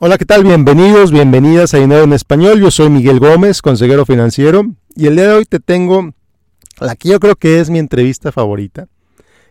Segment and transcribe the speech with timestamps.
[0.00, 0.44] Hola, ¿qué tal?
[0.44, 2.60] Bienvenidos, bienvenidas a Dinero en Español.
[2.60, 4.62] Yo soy Miguel Gómez, consejero financiero,
[4.94, 6.14] y el día de hoy te tengo
[6.78, 8.86] la que yo creo que es mi entrevista favorita.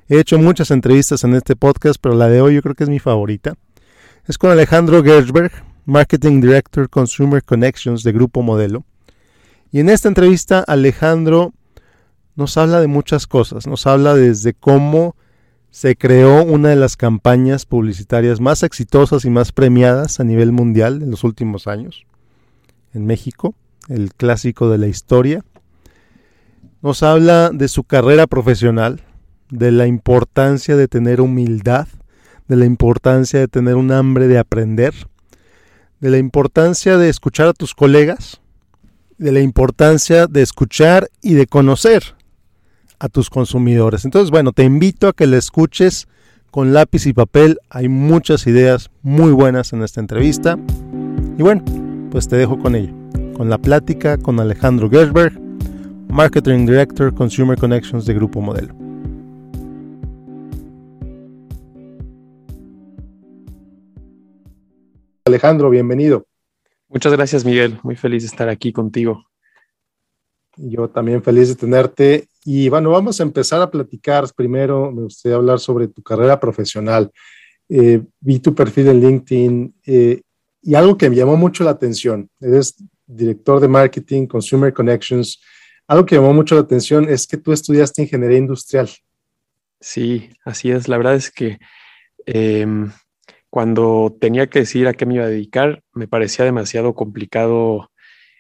[0.08, 2.90] He hecho muchas entrevistas en este podcast, pero la de hoy yo creo que es
[2.90, 3.56] mi favorita.
[4.26, 5.52] Es con Alejandro Gersberg,
[5.86, 8.86] Marketing Director Consumer Connections de Grupo Modelo.
[9.74, 11.52] Y en esta entrevista Alejandro
[12.36, 13.68] nos habla de muchas cosas.
[13.68, 15.18] Nos habla desde cómo
[15.78, 21.04] se creó una de las campañas publicitarias más exitosas y más premiadas a nivel mundial
[21.04, 22.08] en los últimos años,
[22.96, 23.54] en México,
[23.88, 25.46] el clásico de la historia.
[26.82, 29.02] Nos habla de su carrera profesional,
[29.52, 31.88] de la importancia de tener humildad,
[32.48, 34.96] de la importancia de tener un hambre de aprender,
[36.00, 38.42] de la importancia de escuchar a tus colegas,
[39.20, 42.17] de la importancia de escuchar y de conocer
[43.00, 44.06] a tus consumidores.
[44.06, 46.08] Entonces, bueno, te invito a que la escuches
[46.52, 47.60] con lápiz y papel.
[47.70, 50.58] Hay muchas ideas muy buenas en esta entrevista.
[51.38, 51.64] Y bueno,
[52.12, 52.94] pues te dejo con ella,
[53.36, 55.40] con la plática con Alejandro Gersberg,
[56.10, 58.74] Marketing Director Consumer Connections de Grupo Modelo.
[65.26, 66.26] Alejandro, bienvenido.
[66.88, 67.78] Muchas gracias, Miguel.
[67.84, 69.26] Muy feliz de estar aquí contigo.
[70.56, 72.30] Yo también feliz de tenerte.
[72.50, 74.24] Y bueno, vamos a empezar a platicar.
[74.34, 77.12] Primero me gustaría hablar sobre tu carrera profesional.
[77.68, 80.22] Eh, vi tu perfil en LinkedIn eh,
[80.62, 82.30] y algo que me llamó mucho la atención.
[82.40, 85.42] Eres director de marketing, Consumer Connections.
[85.90, 88.90] Algo que llamó mucho la atención es que tú estudiaste ingeniería industrial.
[89.82, 90.88] Sí, así es.
[90.88, 91.60] La verdad es que
[92.26, 92.94] em,
[93.50, 97.92] cuando tenía que decidir a qué me iba a dedicar, me parecía demasiado complicado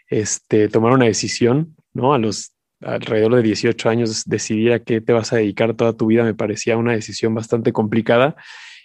[0.09, 2.14] este, tomar una decisión ¿no?
[2.14, 6.08] A los alrededor de 18 años decidir a qué te vas a dedicar toda tu
[6.08, 8.36] vida me parecía una decisión bastante complicada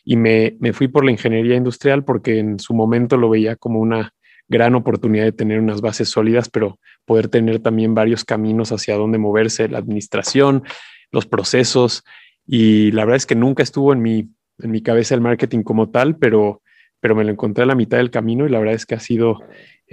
[0.05, 3.81] y me, me fui por la ingeniería industrial porque en su momento lo veía como
[3.81, 4.15] una
[4.49, 9.19] gran oportunidad de tener unas bases sólidas, pero poder tener también varios caminos hacia dónde
[9.19, 10.65] moverse, la administración,
[11.11, 12.05] los procesos.
[12.47, 15.91] Y la verdad es que nunca estuvo en mi, en mi cabeza el marketing como
[15.91, 16.63] tal, pero,
[17.01, 19.01] pero me lo encontré a la mitad del camino y la verdad es que ha
[19.01, 19.41] sido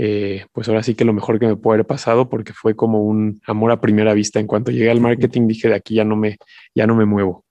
[0.01, 3.03] eh, pues ahora sí que lo mejor que me puede haber pasado porque fue como
[3.03, 4.39] un amor a primera vista.
[4.39, 6.37] En cuanto llegué al marketing dije de aquí ya no me,
[6.73, 7.43] ya no me muevo.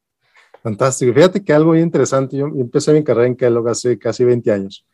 [0.63, 1.13] Fantástico.
[1.13, 2.39] Fíjate que algo muy interesante.
[2.39, 4.87] Yo empecé mi carrera en Kellogg hace casi 20 años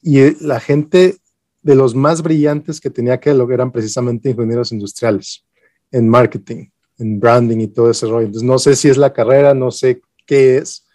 [0.00, 1.16] y eh, la gente
[1.62, 5.44] de los más brillantes que tenía Kellogg eran precisamente ingenieros industriales
[5.90, 8.26] en marketing, en branding y todo ese rollo.
[8.26, 10.86] Entonces no sé si es la carrera, no sé qué es.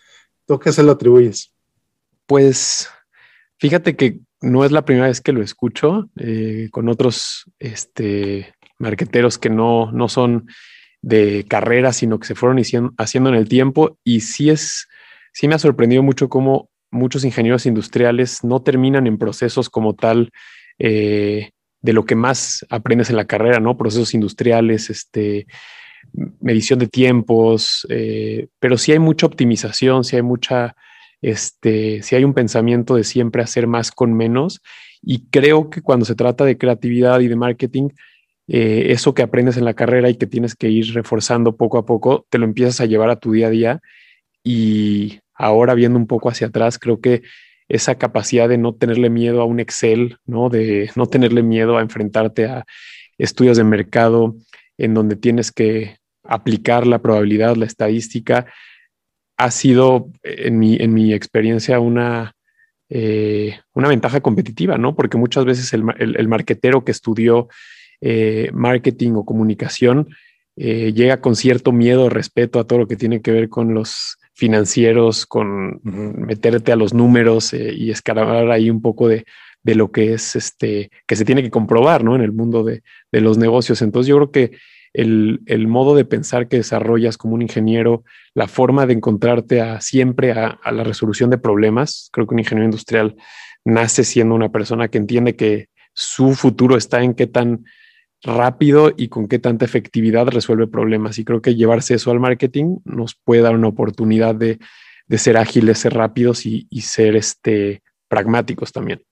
[0.46, 1.52] ¿Tú qué se lo atribuyes?
[2.26, 2.88] Pues
[3.58, 9.38] fíjate que no es la primera vez que lo escucho eh, con otros este, marqueteros
[9.38, 10.48] que no, no son
[11.02, 12.62] de carrera, sino que se fueron
[12.98, 13.98] haciendo en el tiempo.
[14.04, 14.88] Y sí es,
[15.34, 20.32] sí me ha sorprendido mucho cómo muchos ingenieros industriales no terminan en procesos como tal
[20.80, 23.78] eh, de lo que más aprendes en la carrera, ¿no?
[23.78, 25.46] Procesos industriales, este,
[26.40, 30.76] medición de tiempos, eh, pero sí hay mucha optimización, sí hay mucha
[31.26, 34.62] este, si hay un pensamiento de siempre hacer más con menos.
[35.02, 37.90] Y creo que cuando se trata de creatividad y de marketing,
[38.48, 41.86] eh, eso que aprendes en la carrera y que tienes que ir reforzando poco a
[41.86, 43.82] poco, te lo empiezas a llevar a tu día a día.
[44.44, 47.24] Y ahora viendo un poco hacia atrás, creo que
[47.68, 50.50] esa capacidad de no tenerle miedo a un Excel, ¿no?
[50.50, 52.66] De no tenerle miedo a enfrentarte a
[53.18, 54.36] estudios de mercado
[54.78, 58.46] en donde tienes que aplicar la probabilidad, la estadística,
[59.38, 62.36] ha sido, en mi, en mi experiencia, una,
[62.90, 64.96] eh, una ventaja competitiva, ¿no?
[64.96, 67.48] Porque muchas veces el, el, marquetero que estudió
[68.00, 70.10] eh, marketing o comunicación
[70.56, 74.18] eh, llega con cierto miedo, respeto a todo lo que tiene que ver con los
[74.34, 79.26] financieros, con meterte a los números y escarabar ahí un poco de,
[79.64, 82.16] de, lo que es este, que se tiene que comprobar, ¿no?
[82.16, 83.82] En el mundo de, de los negocios.
[83.82, 84.58] Entonces yo creo que
[84.96, 90.32] el, modo de pensar que desarrollas como un ingeniero, la forma de encontrarte a, siempre
[90.32, 92.10] a, la resolución de problemas.
[92.12, 93.16] Creo que un ingeniero industrial
[93.66, 97.66] nace siendo una persona que entiende que su futuro está en qué tan
[98.24, 101.20] rápido y con qué tanta efectividad resuelve problemas.
[101.20, 104.60] Y creo que llevarse eso al marketing nos puede dar una oportunidad de,
[105.18, 109.04] ser ágiles, ser rápidos y, ser este, pragmáticos también.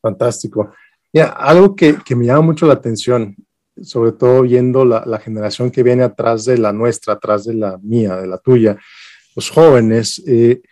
[0.00, 0.72] Fantástico.
[1.12, 3.36] Ya, algo que, que, me llama mucho la atención
[3.82, 8.16] sobre todo viendo la, generación que viene atrás de la nuestra, atrás de la mía,
[8.16, 8.78] de la tuya,
[9.34, 10.62] los jóvenes, eh,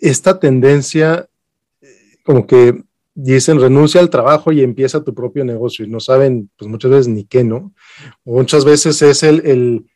[0.00, 1.28] esta tendencia,
[1.80, 1.86] eh,
[2.24, 2.82] como que
[3.14, 7.08] dicen renuncia al trabajo y empieza tu propio negocio y no saben, pues muchas veces
[7.08, 7.72] ni qué, ¿no?
[8.24, 9.86] muchas veces es el,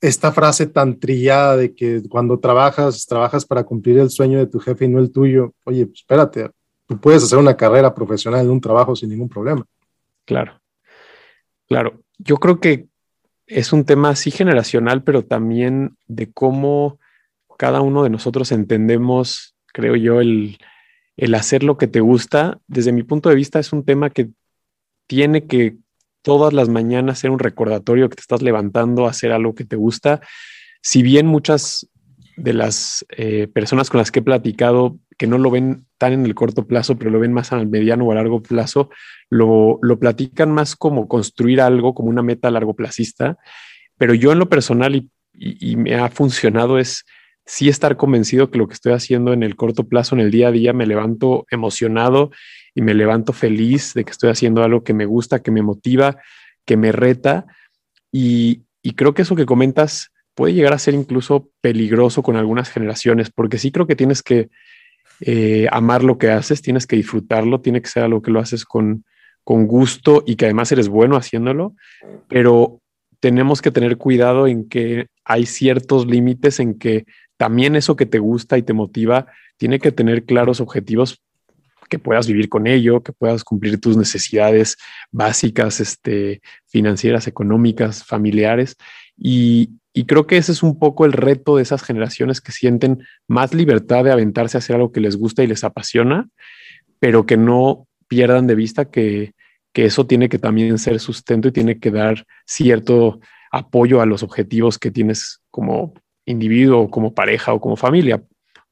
[0.00, 4.58] esta frase tan trillada de que cuando trabajas, trabajas para cumplir el sueño de tu
[4.58, 5.54] jefe y no el tuyo.
[5.64, 6.50] Oye, pues espérate,
[6.86, 9.64] tú puedes hacer una carrera profesional en un trabajo sin ningún problema.
[10.30, 10.60] Claro,
[11.66, 12.04] claro.
[12.18, 12.86] Yo creo que
[13.48, 17.00] es un tema así generacional, pero también de cómo
[17.58, 20.58] cada uno de nosotros entendemos, creo yo, el,
[21.16, 22.60] el hacer lo que te gusta.
[22.68, 24.28] Desde mi punto de vista es un tema que
[25.08, 25.78] tiene que
[26.22, 29.74] todas las mañanas ser un recordatorio que te estás levantando a hacer algo que te
[29.74, 30.20] gusta.
[30.80, 31.88] Si bien muchas
[32.36, 36.24] de las eh, personas con las que he platicado que no lo ven tan en
[36.24, 38.88] el corto plazo, pero lo ven más al mediano o a largo plazo,
[39.28, 43.36] lo, lo platican más como construir algo, como una meta largo plazista.
[43.98, 47.04] Pero yo en lo personal y, y, y me ha funcionado es
[47.44, 50.48] sí estar convencido que lo que estoy haciendo en el corto plazo, en el día
[50.48, 52.30] a día, me levanto emocionado
[52.74, 56.16] y me levanto feliz de que estoy haciendo algo que me gusta, que me motiva,
[56.64, 57.44] que me reta.
[58.10, 58.62] Y,
[58.96, 63.58] creo que eso que comentas puede llegar a ser incluso peligroso con algunas generaciones, porque
[63.58, 64.48] sí creo que tienes que
[65.20, 68.64] eh, amar lo que haces, tienes que disfrutarlo, tiene que ser algo que lo haces
[68.64, 69.04] con,
[69.44, 71.74] con gusto y que además eres bueno haciéndolo,
[72.28, 72.80] pero
[73.20, 77.04] tenemos que tener cuidado en que hay ciertos límites en que
[77.36, 79.26] también eso que te gusta y te motiva
[79.56, 81.22] tiene que tener claros objetivos
[81.90, 84.76] que puedas vivir con ello, que puedas cumplir tus necesidades
[85.10, 88.76] básicas, este, financieras, económicas, familiares.
[89.18, 93.54] Y, creo que ese es un poco el reto de esas generaciones que sienten más
[93.54, 96.28] libertad de aventarse a hacer algo que les gusta y les apasiona,
[96.98, 99.34] pero que no pierdan de vista que,
[99.72, 103.20] que eso tiene que también ser sustento y tiene que dar cierto
[103.50, 105.94] apoyo a los objetivos que tienes como
[106.24, 108.22] individuo, como pareja o como familia.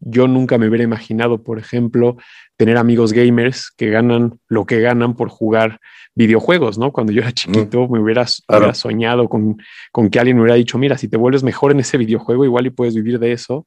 [0.00, 2.17] Yo nunca me hubiera imaginado, por ejemplo,
[2.58, 5.81] tener amigos gamers que ganan lo que ganan por jugar
[6.16, 6.93] videojuegos, ¿no?
[6.93, 9.56] Cuando yo era chiquito me hubiera, soñado con,
[9.93, 12.66] con, que alguien me hubiera dicho, mira, si te vuelves mejor en ese videojuego, igual
[12.66, 13.64] y puedes vivir de eso.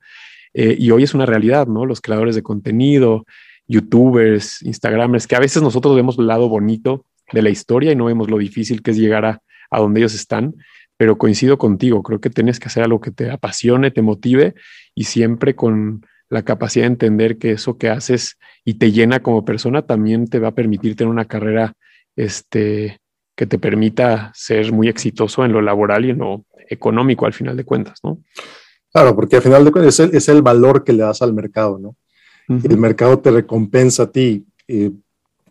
[0.53, 1.85] Eh, y hoy es una realidad, ¿no?
[1.85, 3.25] Los creadores de contenido,
[3.65, 8.05] youtubers, instagramers, que a veces nosotros vemos el lado bonito de la historia y no
[8.05, 10.55] vemos lo difícil que es llegar a, a donde ellos están
[10.97, 14.53] pero coincido contigo, creo que tienes que hacer algo que te apasione, te motive
[14.93, 19.43] y siempre con la capacidad de entender que eso que haces y te llena como
[19.43, 21.73] persona también te va a permitir tener una carrera
[22.15, 23.01] este,
[23.35, 27.57] que te permita ser muy exitoso en lo laboral y en lo económico al final
[27.57, 28.19] de cuentas, ¿no?
[28.93, 31.97] Claro, porque al final de cuentas es el, valor que le das al mercado, ¿no?
[32.47, 34.91] El mercado te recompensa a ti eh,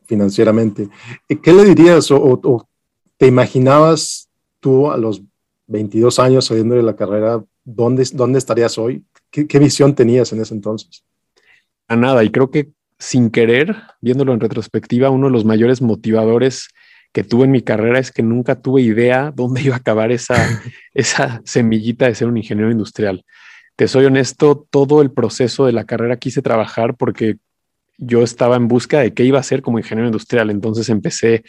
[0.07, 0.89] financieramente.
[1.43, 2.69] ¿Qué le dirías o, o,
[3.19, 4.31] te imaginabas
[4.61, 5.23] tú a los
[5.67, 9.05] 22 años saliendo de la carrera, ¿dónde, dónde estarías hoy?
[9.31, 11.05] ¿Qué, visión tenías en ese entonces?
[11.89, 16.69] A nada, y creo que sin querer, viéndolo en retrospectiva, uno de los mayores motivadores
[17.13, 20.35] que tuve en mi carrera es que nunca tuve idea dónde iba a acabar esa,
[20.95, 23.25] esa semillita de ser un ingeniero industrial.
[23.77, 27.39] Te soy honesto, todo el proceso de la carrera quise trabajar porque
[27.97, 30.51] yo estaba en busca de qué iba a ser como ingeniero industrial.
[30.51, 31.45] Entonces empecé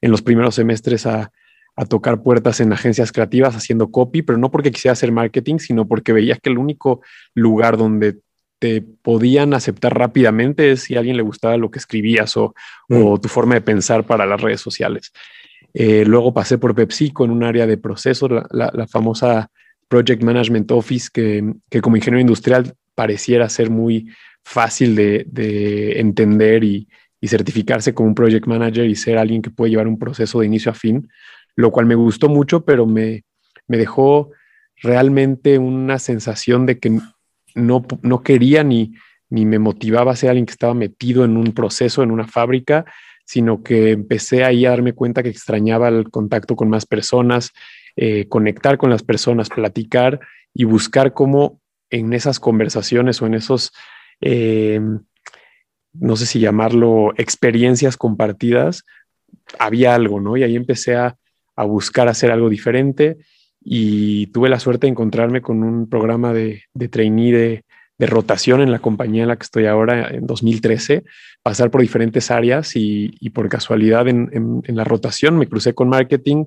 [0.00, 1.32] en los primeros semestres a
[1.76, 5.86] a tocar puertas en agencias creativas haciendo copy, pero no porque quisiera hacer marketing, sino
[5.86, 7.02] porque veía que el único
[7.34, 8.18] lugar donde
[8.58, 12.54] te podían aceptar rápidamente es si a alguien le gustaba lo que escribías o,
[12.88, 13.16] mm.
[13.20, 15.12] tu forma de pensar para las redes sociales.
[15.74, 19.50] Eh, luego pasé por PepsiCo en un área de procesos, la, famosa
[19.88, 21.44] Project Management Office, que,
[21.82, 24.10] como ingeniero industrial pareciera ser muy
[24.42, 26.88] fácil de, entender y,
[27.20, 30.46] y certificarse como un project manager y ser alguien que puede llevar un proceso de
[30.46, 31.06] inicio a fin
[31.56, 33.24] lo cual me gustó mucho, pero me,
[33.66, 34.30] dejó
[34.82, 37.00] realmente una sensación de que
[37.54, 38.92] no, no quería ni,
[39.30, 42.84] ni me motivaba a ser alguien que estaba metido en un proceso, en una fábrica,
[43.24, 47.52] sino que empecé ahí a darme cuenta que extrañaba el contacto con más personas,
[47.96, 50.20] eh, conectar con las personas, platicar
[50.54, 51.60] y buscar cómo
[51.90, 53.72] en esas conversaciones o en esos,
[54.20, 54.80] eh,
[55.92, 58.84] no sé si llamarlo, experiencias compartidas,
[59.58, 60.36] había algo, ¿no?
[60.36, 61.16] Y ahí empecé a,
[61.56, 63.18] a buscar hacer algo diferente.
[63.60, 67.64] Y tuve la suerte de encontrarme con un programa de, de trainee de,
[67.98, 71.02] rotación en la compañía en la que estoy ahora en 2013,
[71.42, 76.44] pasar por diferentes áreas y, por casualidad en, la rotación me crucé con marketing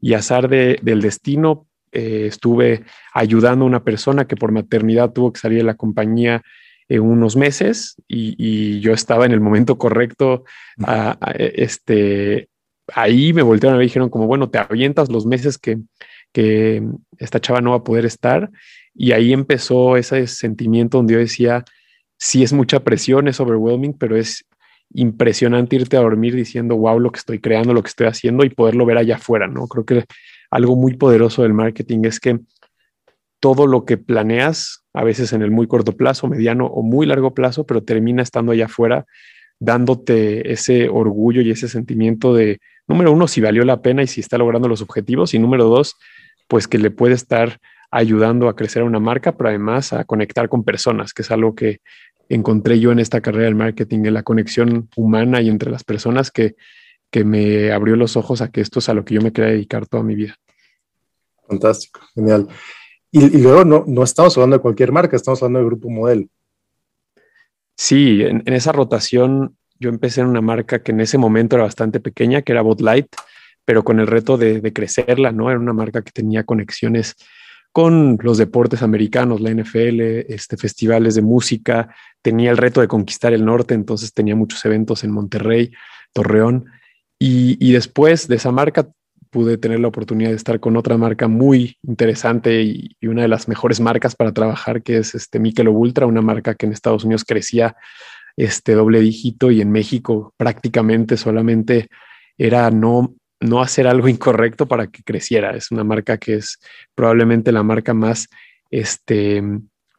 [0.00, 5.40] y azar del destino eh, estuve ayudando a una persona que por maternidad tuvo que
[5.40, 6.42] salir de la compañía
[6.88, 10.44] en unos meses y, yo estaba en el momento correcto
[10.84, 12.48] a, este,
[12.92, 15.78] ahí me voltearon y dijeron como, bueno, te avientas los meses que,
[16.32, 16.82] que
[17.18, 18.50] esta chava no va a poder estar.
[18.94, 21.64] Y ahí empezó ese sentimiento donde yo decía,
[22.18, 24.44] sí es mucha presión, es overwhelming, pero es
[24.92, 28.50] impresionante irte a dormir diciendo, wow, lo que estoy creando, lo que estoy haciendo y
[28.50, 29.66] poderlo ver allá afuera, ¿no?
[29.66, 30.04] Creo que
[30.50, 32.38] algo muy poderoso del marketing es que
[33.40, 37.34] todo lo que planeas, a veces en el muy corto plazo, mediano o muy largo
[37.34, 39.04] plazo, pero termina estando allá afuera,
[39.58, 44.20] dándote ese orgullo y ese sentimiento de, número uno, si valió la pena y si
[44.20, 45.96] está logrando los objetivos, y número dos,
[46.48, 47.60] pues que le puede estar
[47.90, 51.80] ayudando a crecer una marca, pero además a conectar con personas, que es algo que
[52.28, 56.30] encontré yo en esta carrera del marketing, en la conexión humana y entre las personas
[56.30, 56.56] que,
[57.10, 59.52] que me abrió los ojos a que esto es a lo que yo me quería
[59.52, 60.36] dedicar toda mi vida.
[61.46, 62.48] Fantástico, genial.
[63.10, 66.26] Y, luego no, no, estamos hablando de cualquier marca, estamos hablando de Grupo Modelo.
[67.76, 72.00] Sí, en, esa rotación yo empecé en una marca que en ese momento era bastante
[72.00, 73.06] pequeña, que era Bot Light,
[73.64, 75.50] pero con el reto de, de crecerla, ¿no?
[75.50, 77.16] Era una marca que tenía conexiones
[77.72, 83.32] con los deportes americanos, la NFL, este, festivales de música, tenía el reto de conquistar
[83.32, 85.72] el norte, entonces tenía muchos eventos en Monterrey,
[86.12, 86.66] Torreón,
[87.18, 88.88] y, y después de esa marca
[89.34, 93.48] pude tener la oportunidad de estar con otra marca muy interesante y, una de las
[93.48, 97.24] mejores marcas para trabajar, que es este Michelob Ultra, una marca que en Estados Unidos
[97.24, 97.74] crecía
[98.36, 101.88] este doble dígito y en México prácticamente solamente
[102.36, 105.56] era no, no hacer algo incorrecto para que creciera.
[105.56, 106.58] Es una marca que es
[106.94, 108.28] probablemente la marca más
[108.70, 109.42] este,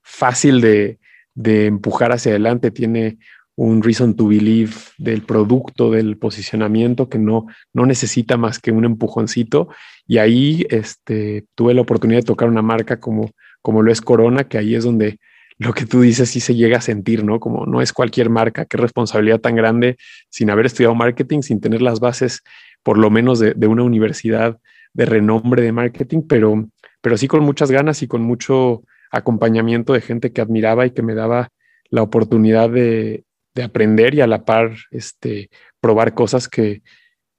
[0.02, 1.00] fácil de,
[1.34, 2.72] de empujar hacia adelante.
[2.72, 3.18] Tiene
[3.56, 8.86] un reason to believe del producto, del posicionamiento que no, no necesita más que un
[8.86, 9.70] empujoncito.
[10.06, 14.46] Y ahí este, tuve la oportunidad de tocar una marca como, como lo es Corona,
[14.46, 15.20] que ahí es donde
[15.58, 17.40] lo que tú dices sí se llega a sentir, ¿no?
[17.40, 19.98] Como no es cualquier marca, qué responsabilidad tan grande
[20.30, 22.42] sin haber estudiado marketing, sin tener las bases
[22.84, 24.60] por lo menos de, una universidad
[24.94, 26.68] de renombre de marketing, pero,
[27.02, 31.02] pero sí con muchas ganas y con mucho acompañamiento de gente que admiraba y que
[31.02, 31.50] me daba
[31.90, 33.24] la oportunidad de,
[33.56, 36.84] de aprender y a la par este, probar cosas que,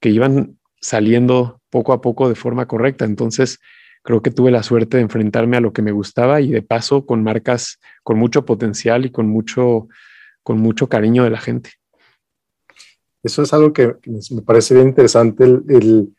[0.00, 3.04] que iban saliendo poco a poco de forma correcta.
[3.04, 3.58] Entonces,
[4.06, 7.04] creo que tuve la suerte de enfrentarme a lo que me gustaba y de paso
[7.04, 9.88] con marcas con mucho potencial y con mucho,
[10.44, 11.70] con mucho cariño de la gente.
[13.24, 13.96] Eso es algo que
[14.30, 15.42] me parece bien interesante.
[15.42, 16.14] El,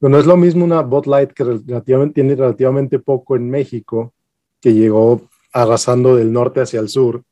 [0.00, 4.14] no es lo mismo una Bot Light que relativamente, tiene relativamente poco en México,
[4.60, 7.24] que llegó arrasando del norte hacia el sur,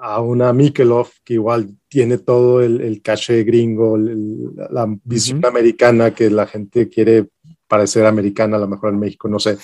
[0.00, 6.28] a una Mikelov que igual tiene todo el, el caché gringo, la visión americana que
[6.28, 7.28] la gente quiere
[7.72, 9.56] parecer americana, a lo mejor en México, no sé.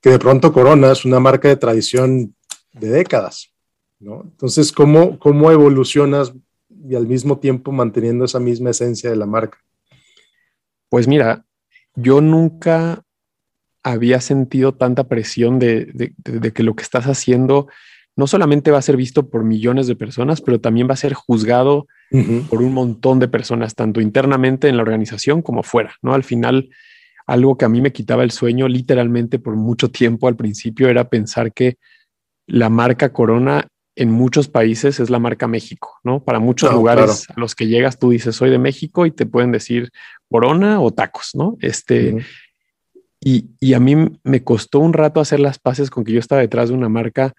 [0.00, 2.34] Que de pronto Corona es una marca de tradición
[2.72, 3.52] de décadas,
[4.00, 4.22] ¿no?
[4.24, 6.32] Entonces, ¿cómo, cómo evolucionas
[6.68, 9.58] y al mismo tiempo manteniendo esa misma esencia de la marca?
[10.88, 11.44] Pues mira,
[11.94, 13.04] yo nunca
[13.84, 17.68] había sentido tanta presión de, de, de que lo que estás haciendo
[18.16, 21.14] no solamente va a ser visto por millones de personas, pero también va a ser
[21.14, 21.86] juzgado
[22.48, 26.14] por un montón de personas, tanto internamente en la organización como fuera, ¿no?
[26.14, 26.70] Al final,
[27.26, 31.08] algo que a mí me quitaba el sueño literalmente por mucho tiempo al principio era
[31.08, 31.76] pensar que
[32.46, 33.66] la marca Corona
[33.96, 36.22] en muchos países es la marca México, ¿no?
[36.22, 39.52] Para muchos lugares a los que llegas tú dices soy de México y te pueden
[39.52, 39.90] decir
[40.28, 41.56] Corona o tacos, ¿no?
[41.60, 42.16] Este,
[43.20, 46.40] y, y, a mí me costó un rato hacer las paces con que yo estaba
[46.40, 47.32] detrás de una marca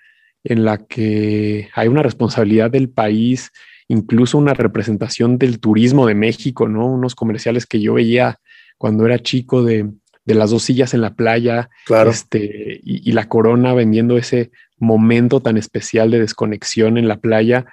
[0.44, 3.52] en la que hay una responsabilidad del país,
[3.88, 6.88] incluso una representación del turismo de México, ¿no?
[6.88, 8.40] Unos comerciales que yo veía
[8.78, 9.92] cuando era chico de,
[10.26, 12.10] las dos sillas en la playa, claro.
[12.10, 17.66] este, y, la corona vendiendo ese momento tan especial de desconexión en la playa,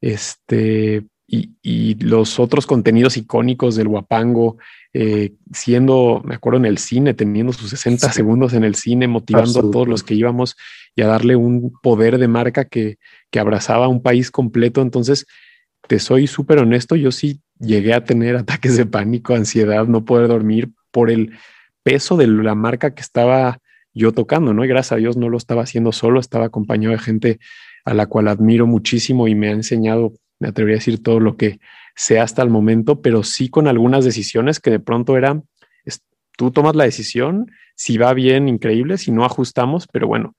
[0.00, 4.58] este, y, y los otros contenidos icónicos del Guapango,
[4.94, 9.60] eh, siendo, me acuerdo en el cine, teniendo sus 60 segundos en el cine, motivando
[9.60, 10.54] a todos los que íbamos
[10.94, 12.98] y a darle un poder de marca que,
[13.30, 14.82] que abrazaba a un país completo.
[14.82, 15.26] Entonces,
[15.88, 20.28] te soy súper honesto, yo sí llegué a tener ataques de pánico, ansiedad, no poder
[20.28, 21.32] dormir por el
[21.82, 23.58] peso de la marca que estaba
[23.94, 24.64] yo tocando, ¿no?
[24.64, 27.38] Y gracias a Dios no lo estaba haciendo solo, estaba acompañado de gente
[27.84, 31.36] a la cual admiro muchísimo y me ha enseñado, me atrevería a decir todo lo
[31.36, 31.58] que
[31.94, 35.44] sea hasta el momento, pero sí con algunas decisiones que de pronto eran,
[36.36, 40.34] tú tomas la decisión, si va bien, increíble, si no ajustamos, pero bueno,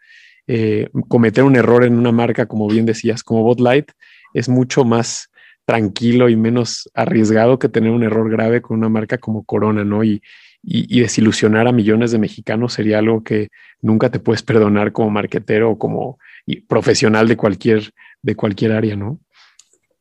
[0.48, 3.92] eh, cometer un error en una marca, como bien decías, como Bot Light,
[4.34, 5.30] es mucho más
[5.66, 10.04] tranquilo y menos arriesgado que tener un error grave con una marca como Corona, ¿no?
[10.04, 10.22] Y,
[10.66, 13.50] y, desilusionar a millones de mexicanos sería algo que
[13.82, 16.20] nunca te puedes perdonar como marquetero o como
[16.68, 17.92] profesional de cualquier,
[18.22, 19.20] de cualquier área, ¿no?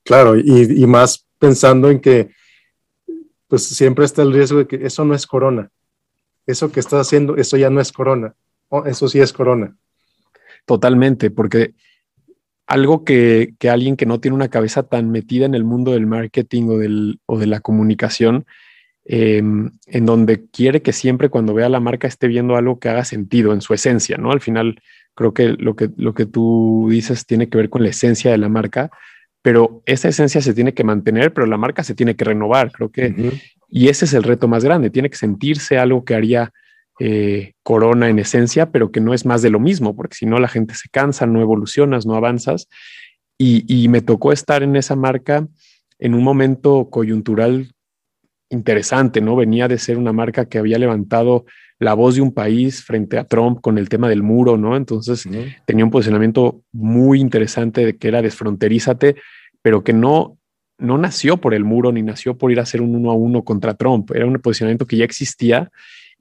[0.04, 2.30] Claro, y, y más pensando en que
[3.48, 5.70] pues siempre está el riesgo de que eso no es corona.
[6.46, 8.34] Eso que estás haciendo, eso ya no es corona.
[8.68, 9.76] Oh, eso sí es corona.
[10.64, 11.74] Totalmente, porque
[12.72, 16.06] algo que, que, alguien que no tiene una cabeza tan metida en el mundo del
[16.06, 18.46] marketing o, del, o de la comunicación
[19.04, 23.04] em, en donde quiere que siempre cuando vea la marca esté viendo algo que haga
[23.04, 24.32] sentido en su esencia, ¿no?
[24.32, 24.80] Al final
[25.14, 28.38] creo que lo que, lo que tú dices tiene que ver con la esencia de
[28.38, 28.90] la marca,
[29.42, 32.90] pero esa esencia se tiene que mantener, pero la marca se tiene que renovar, creo
[32.90, 33.32] que,
[33.68, 36.54] y ese es el reto más grande, tiene que sentirse algo que haría
[37.04, 40.38] eh, Corona en esencia, pero que no es más de lo mismo, porque si no
[40.38, 42.68] la gente se cansa, no evolucionas, no avanzas,
[43.36, 45.48] y, y me tocó estar en esa marca
[45.98, 47.72] en un momento coyuntural
[48.50, 49.34] interesante, ¿no?
[49.34, 51.44] Venía de ser una marca que había levantado
[51.80, 54.76] la voz de un país frente a Trump con el tema del muro, ¿no?
[54.76, 55.28] Entonces
[55.66, 59.16] tenía un posicionamiento muy interesante de que era desfronterízate,
[59.60, 60.38] pero que no,
[60.78, 63.42] no nació por el muro ni nació por ir a hacer un uno a uno
[63.42, 64.12] contra Trump.
[64.14, 65.72] Era un posicionamiento que ya existía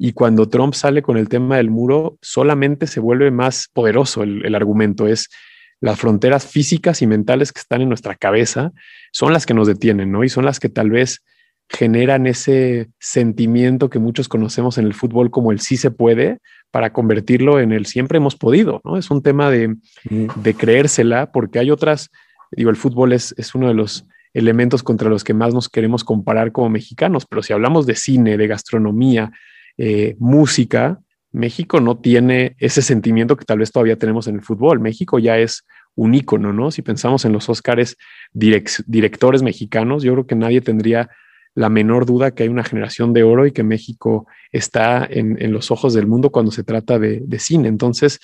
[0.04, 4.44] y cuando Trump sale con el tema del muro, solamente se vuelve más poderoso el,
[4.44, 5.06] el argumento.
[5.06, 5.30] Es
[5.80, 8.72] las fronteras físicas y mentales que están en nuestra cabeza
[9.12, 10.24] son las que nos detienen, ¿no?
[10.24, 11.24] Y son las que tal vez
[11.70, 16.40] generan ese sentimiento que muchos conocemos en el fútbol como el sí se puede
[16.72, 18.98] para convertirlo en el siempre hemos podido, ¿no?
[18.98, 19.76] Es un tema de,
[20.10, 22.10] de creérsela porque hay otras,
[22.50, 26.04] digo, el fútbol es, es uno de los elementos contra los que más nos queremos
[26.04, 29.32] comparar como mexicanos, pero si hablamos de cine, de gastronomía,
[29.78, 31.00] eh, música,
[31.32, 34.80] México no tiene ese sentimiento que tal vez todavía tenemos en el fútbol.
[34.80, 36.72] México ya es un ícono, ¿no?
[36.72, 37.98] Si pensamos en los Óscares
[38.34, 41.10] directores mexicanos, yo creo que nadie tendría
[41.54, 45.70] la menor duda que hay una generación de oro y que México está en, los
[45.70, 47.68] ojos del mundo cuando se trata de, cine.
[47.68, 48.20] Entonces,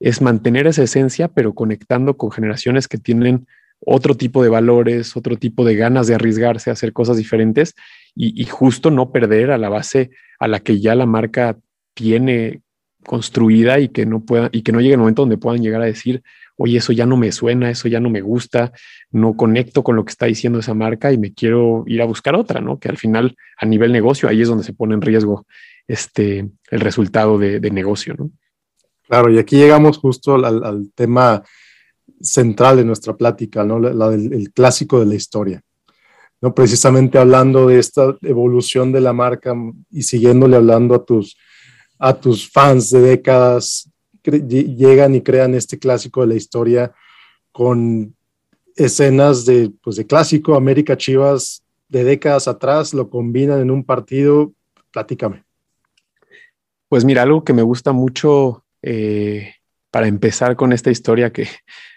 [0.00, 3.46] es mantener esa esencia, pero conectando con generaciones que tienen
[3.80, 7.74] otro tipo de valores, otro tipo de ganas de arriesgarse a hacer cosas diferentes
[8.14, 11.58] y, justo no perder a la base a la que ya la marca
[11.94, 12.62] tiene
[13.04, 15.86] construida y que no pueda y que no llegue el momento donde puedan llegar a
[15.86, 16.22] decir,
[16.56, 18.72] oye, eso ya no me suena, eso ya no me gusta,
[19.10, 22.34] no conecto con lo que está diciendo esa marca y me quiero ir a buscar
[22.34, 22.78] otra, ¿no?
[22.78, 25.46] Que al final, a nivel negocio, ahí es donde se pone en riesgo
[25.86, 28.30] este, el resultado de, negocio, ¿no?
[29.06, 31.44] Claro, y aquí llegamos justo al, tema
[32.20, 33.78] central de nuestra plática, ¿no?
[33.78, 35.62] La, del el clásico de la historia.
[36.40, 36.54] ¿no?
[36.54, 39.54] Precisamente hablando de esta evolución de la marca
[39.90, 41.36] y siguiéndole hablando a tus,
[41.98, 43.90] a tus fans de décadas
[44.30, 46.92] llegan y crean este clásico de la historia
[47.52, 48.14] con
[48.74, 54.52] escenas de, pues de clásico, América Chivas de décadas atrás, lo combinan en un partido.
[54.90, 55.44] Platícame.
[56.88, 59.54] Pues mira, algo que me gusta mucho eh,
[59.90, 61.48] para empezar con esta historia, que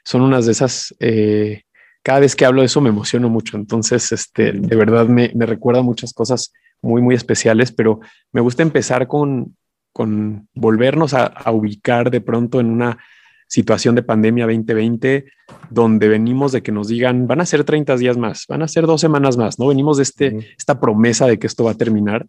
[0.03, 1.63] son unas de esas, eh,
[2.03, 5.45] cada vez que hablo de eso me emociono mucho, entonces este, de verdad me, me
[5.45, 7.99] recuerda muchas cosas muy, muy especiales, pero
[8.31, 9.55] me gusta empezar con,
[9.93, 12.97] con volvernos a, ubicar de pronto en una
[13.47, 15.25] situación de pandemia 2020,
[15.69, 18.85] donde venimos de que nos digan, van a ser 30 días más, van a ser
[18.85, 19.67] dos semanas más, ¿no?
[19.67, 22.27] Venimos de este, esta promesa de que esto va a terminar.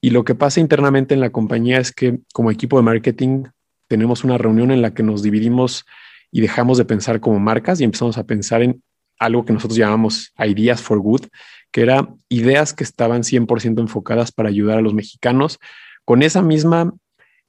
[0.00, 3.44] Y lo que pasa internamente en la compañía es que como equipo de marketing
[3.92, 5.84] tenemos una reunión en la que nos dividimos
[6.30, 8.82] y dejamos de pensar como marcas y empezamos a pensar en
[9.18, 11.26] algo que nosotros llamamos Ideas for Good,
[11.70, 15.58] que era ideas que estaban 100% enfocadas para ayudar a los mexicanos
[16.06, 16.94] con esa misma,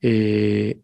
[0.02, 0.82] eh,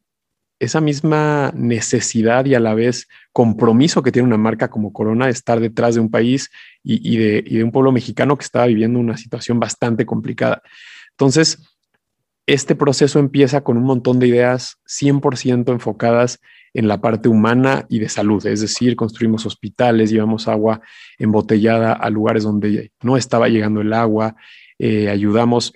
[0.59, 5.59] esa misma necesidad y a la vez compromiso que tiene una marca como Corona estar
[5.59, 6.49] detrás de un país
[6.83, 10.61] y, de, y de un pueblo mexicano que estaba viviendo una situación bastante complicada.
[11.11, 11.57] Entonces,
[12.53, 16.39] este proceso empieza con un montón de ideas 100% enfocadas
[16.73, 20.81] en la parte humana y de salud, es decir, construimos hospitales, llevamos agua
[21.19, 24.35] embotellada a lugares donde no estaba llegando el agua,
[24.79, 25.73] eh, ayudamos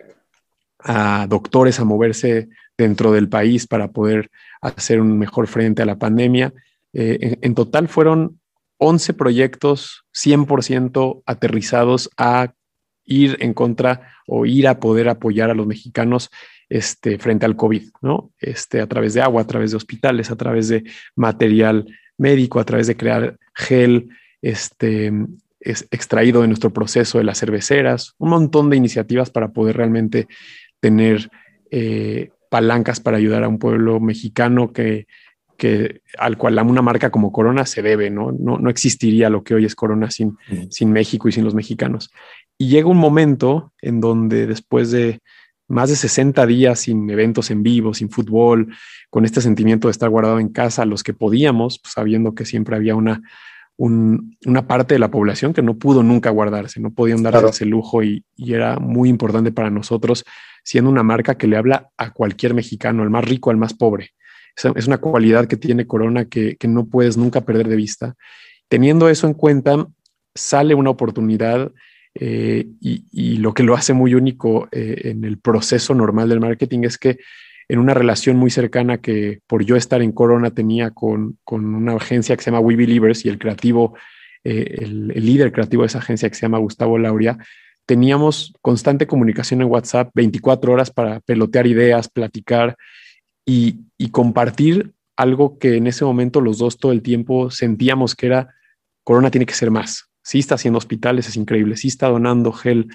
[0.79, 5.99] a doctores a moverse dentro del país para poder hacer un mejor frente a la
[5.99, 6.53] pandemia.
[6.93, 8.39] Eh, en, total fueron
[8.77, 12.53] 11 proyectos 100% aterrizados a
[13.05, 16.29] ir en contra o ir a poder apoyar a los mexicanos
[16.69, 18.31] este, frente al COVID, ¿no?
[18.39, 20.83] Este, a través de agua, a través de hospitales, a través de
[21.15, 21.85] material
[22.17, 24.09] médico, a través de crear gel,
[24.41, 25.11] este,
[25.59, 30.27] es extraído de nuestro proceso de las cerveceras, un montón de iniciativas para poder realmente
[30.79, 31.29] tener
[31.71, 35.07] eh, palancas para ayudar a un pueblo mexicano que,
[35.57, 38.31] que, al cual una marca como Corona se debe, ¿no?
[38.31, 40.37] No, no existiría lo que hoy es Corona sin,
[40.69, 42.11] sin México y sin los mexicanos.
[42.63, 45.19] Y llega un momento en donde después de
[45.67, 48.73] más de 60 días sin eventos en vivo, sin fútbol,
[49.09, 52.77] con este sentimiento de estar guardado en casa, los que podíamos, pues, sabiendo que siempre
[52.77, 53.21] había una,
[53.75, 58.01] una parte de la población que no pudo nunca guardarse, no podían darse ese lujo
[58.01, 60.23] y, y, era muy importante para nosotros
[60.63, 64.11] siendo una marca que le habla a cualquier mexicano, al más rico, al más pobre.
[64.55, 68.15] Es una cualidad que tiene Corona que, no puedes nunca perder de vista.
[68.69, 69.85] Teniendo eso en cuenta,
[70.33, 71.73] sale una oportunidad
[72.15, 76.83] Eh, y, lo que lo hace muy único eh, en el proceso normal del marketing
[76.83, 77.17] es que
[77.67, 82.35] en una relación muy cercana que por yo estar en Corona tenía con, una agencia
[82.35, 83.95] que se llama We Believers y el creativo,
[84.43, 87.37] eh, el, líder creativo de esa agencia que se llama Gustavo Lauria,
[87.85, 92.77] teníamos constante comunicación en WhatsApp 24 horas para pelotear ideas, platicar
[93.45, 98.53] y compartir algo que en ese momento los dos todo el tiempo sentíamos que era
[99.03, 100.12] Corona tiene que ser más.
[100.23, 101.77] Sí está haciendo hospitales, es increíble.
[101.77, 102.87] Sí está donando gel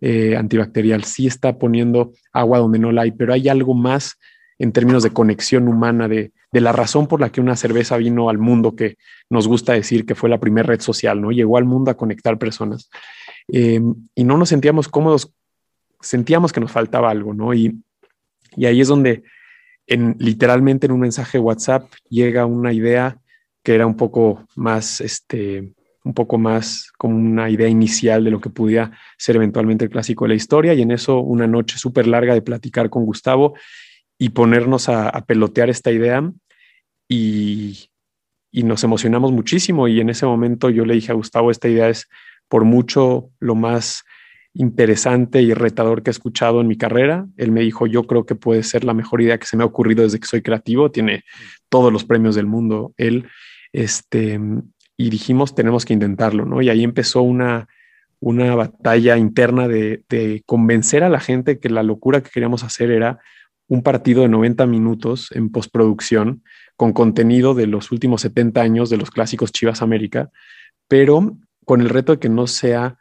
[0.00, 1.04] eh, antibacterial.
[1.04, 4.18] Sí está poniendo agua donde no la hay, pero hay algo más
[4.58, 8.36] en términos de conexión humana, de, la razón por la que una cerveza vino al
[8.36, 8.98] mundo, que
[9.30, 11.30] nos gusta decir que fue la primera red social, ¿no?
[11.30, 12.90] Llegó al mundo a conectar personas.
[13.48, 15.32] Em, y no nos sentíamos cómodos,
[16.00, 17.54] sentíamos que nos faltaba algo, ¿no?
[17.54, 17.80] Y,
[18.54, 19.22] y ahí es donde
[19.86, 23.18] en, literalmente en un mensaje WhatsApp llega una idea
[23.62, 25.72] que era un poco más, este,
[26.04, 30.24] un poco más como una idea inicial de lo que pudiera ser eventualmente el clásico
[30.24, 33.54] de la historia y en eso una noche súper larga de platicar con Gustavo
[34.18, 36.30] y ponernos a, pelotear esta idea
[37.08, 37.90] y,
[38.50, 41.88] y, nos emocionamos muchísimo y en ese momento yo le dije a Gustavo, esta idea
[41.88, 42.08] es
[42.48, 44.04] por mucho lo más
[44.52, 47.26] interesante y retador que he escuchado en mi carrera.
[47.36, 49.66] Él me dijo, yo creo que puede ser la mejor idea que se me ha
[49.66, 51.24] ocurrido desde que soy creativo, tiene
[51.68, 52.92] todos los premios del mundo.
[52.96, 53.28] Él
[53.72, 54.40] este,
[55.00, 56.60] y dijimos, tenemos que intentarlo, ¿no?
[56.60, 57.68] Y ahí empezó una,
[58.20, 63.18] una batalla interna de, convencer a la gente que la locura que queríamos hacer era
[63.66, 66.42] un partido de 90 minutos en postproducción
[66.76, 70.28] con contenido de los últimos 70 años de los clásicos Chivas América,
[70.86, 71.34] pero
[71.64, 72.98] con el reto de que no sea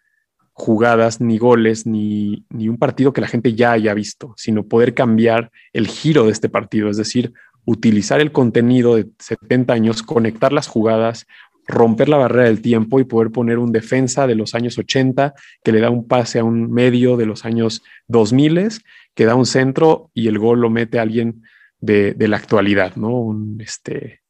[0.53, 4.93] jugadas, ni goles, ni, ni un partido que la gente ya haya visto, sino poder
[4.93, 7.33] cambiar el giro de este partido, es decir,
[7.65, 11.27] utilizar el contenido de 70 años, conectar las jugadas,
[11.69, 15.71] romper la barrera del tiempo y poder poner un defensa de los años 80 que
[15.71, 18.69] le da un pase a un medio de los años 2000
[19.13, 21.43] que da un centro y el gol lo mete a alguien
[21.79, 23.09] de, la actualidad, ¿no?
[23.09, 24.21] Un este,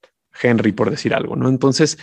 [0.42, 1.48] Henry, por decir algo, ¿no?
[1.48, 1.98] Entonces,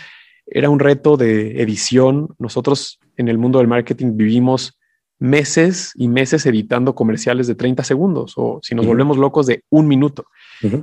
[0.47, 2.29] era un reto de edición.
[2.39, 4.79] Nosotros en el mundo del marketing vivimos
[5.19, 9.87] meses y meses editando comerciales de 30 segundos o si nos volvemos locos de un
[9.87, 10.25] minuto.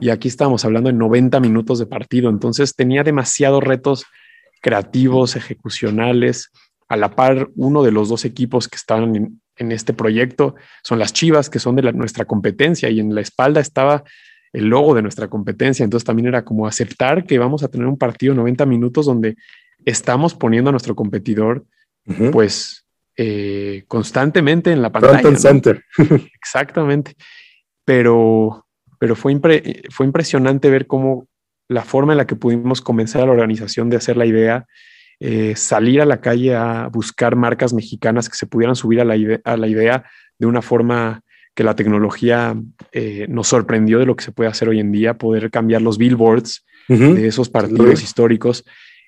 [0.00, 2.30] Y aquí estamos hablando de 90 minutos de partido.
[2.30, 4.04] Entonces tenía demasiados retos
[4.64, 6.50] creativos, ejecucionales.
[6.88, 9.14] A la par, uno de los dos equipos que estaban
[9.56, 13.60] en, este proyecto son las Chivas, que son de nuestra competencia y en la espalda
[13.60, 14.02] estaba
[14.54, 15.84] el logo de nuestra competencia.
[15.84, 19.36] Entonces también era como aceptar que vamos a tener un partido de 90 minutos donde
[19.84, 21.66] estamos poniendo a nuestro competidor,
[22.32, 25.36] pues eh, constantemente en la pantalla.
[25.36, 25.84] center.
[26.40, 27.14] Exactamente.
[27.84, 28.64] Pero
[28.98, 29.38] pero fue,
[29.90, 31.26] fue impresionante ver cómo
[31.68, 34.66] la forma en la que pudimos convencer a la organización de hacer la idea,
[35.20, 39.16] eh, salir a la calle a buscar marcas mexicanas que se pudieran subir a la,
[39.16, 40.04] idea,
[40.38, 41.22] de una forma
[41.54, 42.56] que la tecnología
[42.92, 45.98] eh, nos sorprendió de lo que se puede hacer hoy en día, poder cambiar los
[45.98, 48.64] billboards de esos partidos históricos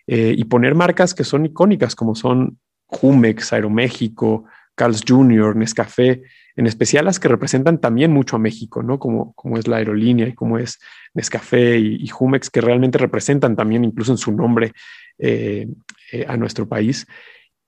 [0.07, 4.45] eh, y poner marcas que son icónicas como son Jumex, Aeroméxico,
[4.77, 6.23] Carl's Jr., Nescafé,
[6.55, 8.99] en especial las que representan también mucho a México, ¿no?
[8.99, 10.79] Como, como es la aerolínea y como es
[11.15, 14.73] Nescafé y, Jumex, que realmente representan también incluso en su nombre
[15.19, 15.67] eh,
[16.13, 17.07] eh, a nuestro país.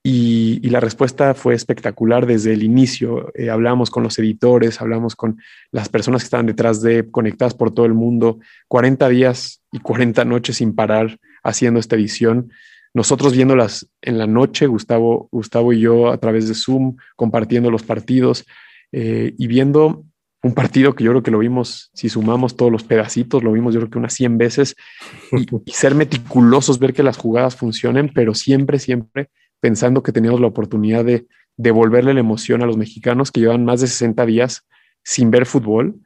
[0.02, 3.32] Y, la respuesta fue espectacular desde el inicio.
[3.34, 5.38] Eh, hablamos con los editores, hablamos con
[5.70, 10.24] las personas que estaban detrás de, conectadas por todo el mundo, 40 días y 40
[10.24, 12.52] noches sin parar haciendo esta edición
[12.94, 17.82] nosotros viéndolas en la noche, Gustavo, Gustavo y yo a través de Zoom, compartiendo los
[17.82, 18.44] partidos,
[18.92, 20.04] eh, y viendo
[20.42, 23.74] un partido que yo creo que lo vimos, si sumamos todos los pedacitos, lo vimos
[23.74, 24.76] yo creo que unas 100 veces
[25.66, 30.46] y, ser meticulosos, ver que las jugadas funcionen, pero siempre, siempre pensando que teníamos la
[30.46, 34.66] oportunidad de devolverle la emoción a los mexicanos que llevan más de 60 días
[35.02, 35.96] sin ver fútbol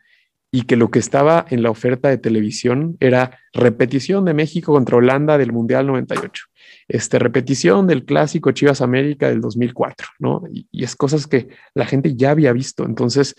[0.51, 4.97] y que lo que estaba en la oferta de televisión era repetición de México contra
[4.97, 6.47] Holanda del Mundial 98
[6.88, 10.42] este, repetición del clásico Chivas América del 2004, ¿no?
[10.51, 13.35] Y, es cosas que la gente ya había visto, entonces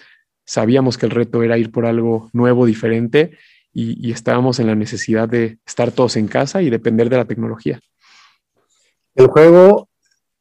[0.46, 3.38] sabíamos que el reto era ir por algo nuevo, diferente,
[3.72, 7.80] y, estábamos en la necesidad de estar todos en casa y depender de la tecnología.
[9.16, 9.90] El juego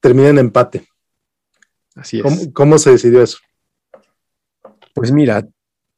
[0.01, 0.87] termina en empate.
[1.95, 2.23] Así es.
[2.23, 3.39] ¿Cómo, cómo se decidió eso?
[4.95, 5.47] Pues mira,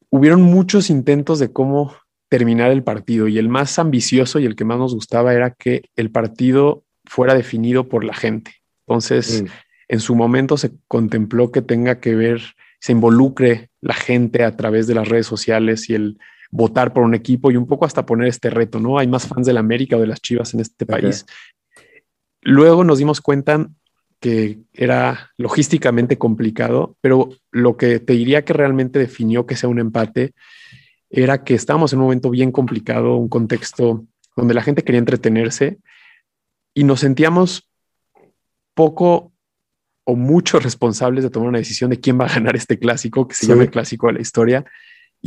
[0.09, 1.93] hubieron muchos intentos de cómo
[2.29, 5.83] terminar el partido y el más ambicioso y el que más nos gustaba era que
[5.95, 8.51] el partido fuera definido por la gente.
[8.87, 9.47] Entonces, mm.
[9.89, 12.41] en su momento se contempló que tenga que ver,
[12.79, 16.17] se involucre la gente a través de las redes sociales y el
[16.51, 18.97] votar por un equipo y un poco hasta poner este reto, ¿no?
[18.97, 21.25] Hay más fans de la América o de las Chivas en este país.
[22.41, 23.67] Luego nos dimos cuenta
[24.19, 29.79] que era logísticamente complicado, pero lo que te diría que realmente definió que sea un
[29.79, 30.33] empate
[31.09, 35.79] era que estábamos en un momento bien complicado, un contexto donde la gente quería entretenerse
[36.73, 37.69] y nos sentíamos
[38.73, 39.31] poco
[40.03, 43.35] o mucho responsables de tomar una decisión de quién va a ganar este clásico, que
[43.35, 44.65] se llama el clásico de la historia,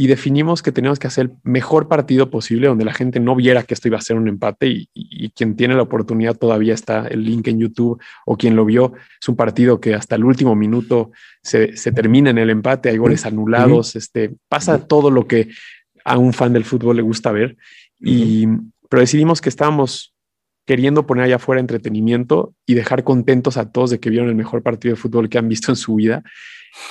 [0.00, 3.64] y definimos que teníamos que hacer el mejor partido posible donde la gente no viera
[3.64, 7.24] que esto iba a ser un empate y, quien tiene la oportunidad todavía está el
[7.24, 11.10] link en YouTube o quien lo vio, es un partido que hasta el último minuto
[11.42, 15.48] se, termina en el empate, hay goles anulados, este, pasa todo lo que
[16.04, 17.56] a un fan del fútbol le gusta ver,
[17.98, 18.46] y,
[18.88, 20.14] pero decidimos que estábamos
[20.64, 24.62] queriendo poner allá afuera entretenimiento y dejar contentos a todos de que vieron el mejor
[24.62, 26.22] partido de fútbol que han visto en su vida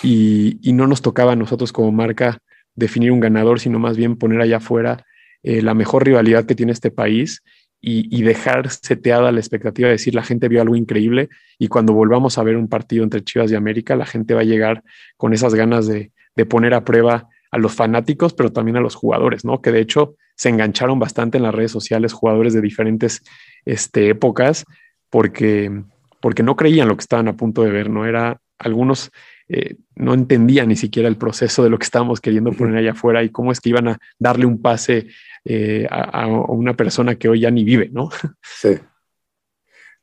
[0.03, 2.41] y, y no nos tocaba a nosotros como marca
[2.77, 5.03] definir un ganador, sino más bien poner allá afuera
[5.43, 7.43] eh, la mejor rivalidad que tiene este país
[7.79, 12.37] y, dejar seteada la expectativa de decir la gente vio algo increíble y cuando volvamos
[12.37, 14.83] a ver un partido entre Chivas y América, la gente va a llegar
[15.15, 16.11] con esas ganas de,
[16.49, 19.61] poner a prueba a los fanáticos, pero también a los jugadores, ¿no?
[19.61, 23.23] Que de hecho se engancharon bastante en las redes sociales jugadores de diferentes
[23.65, 24.65] este, épocas
[25.09, 25.71] porque,
[26.19, 28.05] porque no creían lo que estaban a punto de ver, ¿no?
[28.05, 29.11] Era algunos
[29.49, 33.23] eh, no entendía ni siquiera el proceso de lo que estábamos queriendo poner allá afuera
[33.23, 35.07] y cómo es que iban a darle un pase
[35.45, 38.09] eh, a, una persona que hoy ya ni vive, ¿no?
[38.41, 38.75] Sí.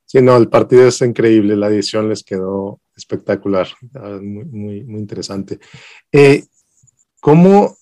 [0.07, 3.67] Sí, no, el partido es increíble, la edición les quedó espectacular,
[4.23, 5.59] muy, muy, muy interesante.
[6.13, 6.45] Eh,
[7.21, 7.77] ¿Cómo,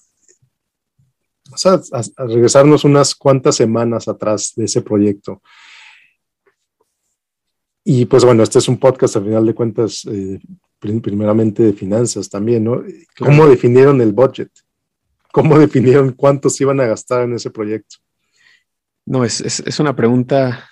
[1.52, 1.80] o sea,
[2.16, 5.42] regresarnos unas cuantas semanas atrás de ese proyecto?
[7.84, 10.06] Y pues bueno, este es un podcast, al final de cuentas,
[11.00, 12.82] primeramente de finanzas también, ¿no?
[13.18, 14.50] ¿Cómo definieron el budget?
[15.32, 17.96] ¿Cómo definieron cuántos iban a gastar en ese proyecto?
[19.06, 20.68] No, es, es, una pregunta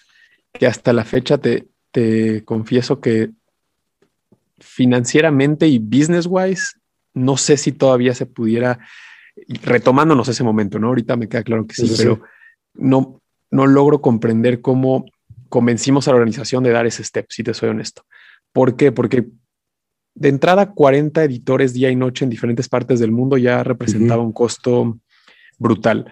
[0.52, 3.30] que hasta la fecha te, te confieso que
[4.58, 6.74] financieramente y business wise,
[7.14, 8.78] no sé si todavía se pudiera,
[9.62, 10.88] retomándonos ese momento, ¿no?
[10.88, 12.20] Ahorita me queda claro que sí, pero
[12.74, 13.20] No,
[13.50, 15.06] no logro comprender cómo
[15.48, 18.04] convencimos a la organización de dar ese step, si te soy honesto.
[18.52, 18.92] ¿Por qué?
[18.92, 19.26] Porque
[20.14, 24.32] de entrada 40 editores día y noche en diferentes partes del mundo ya representaba un
[24.32, 24.98] costo
[25.58, 26.06] brutal.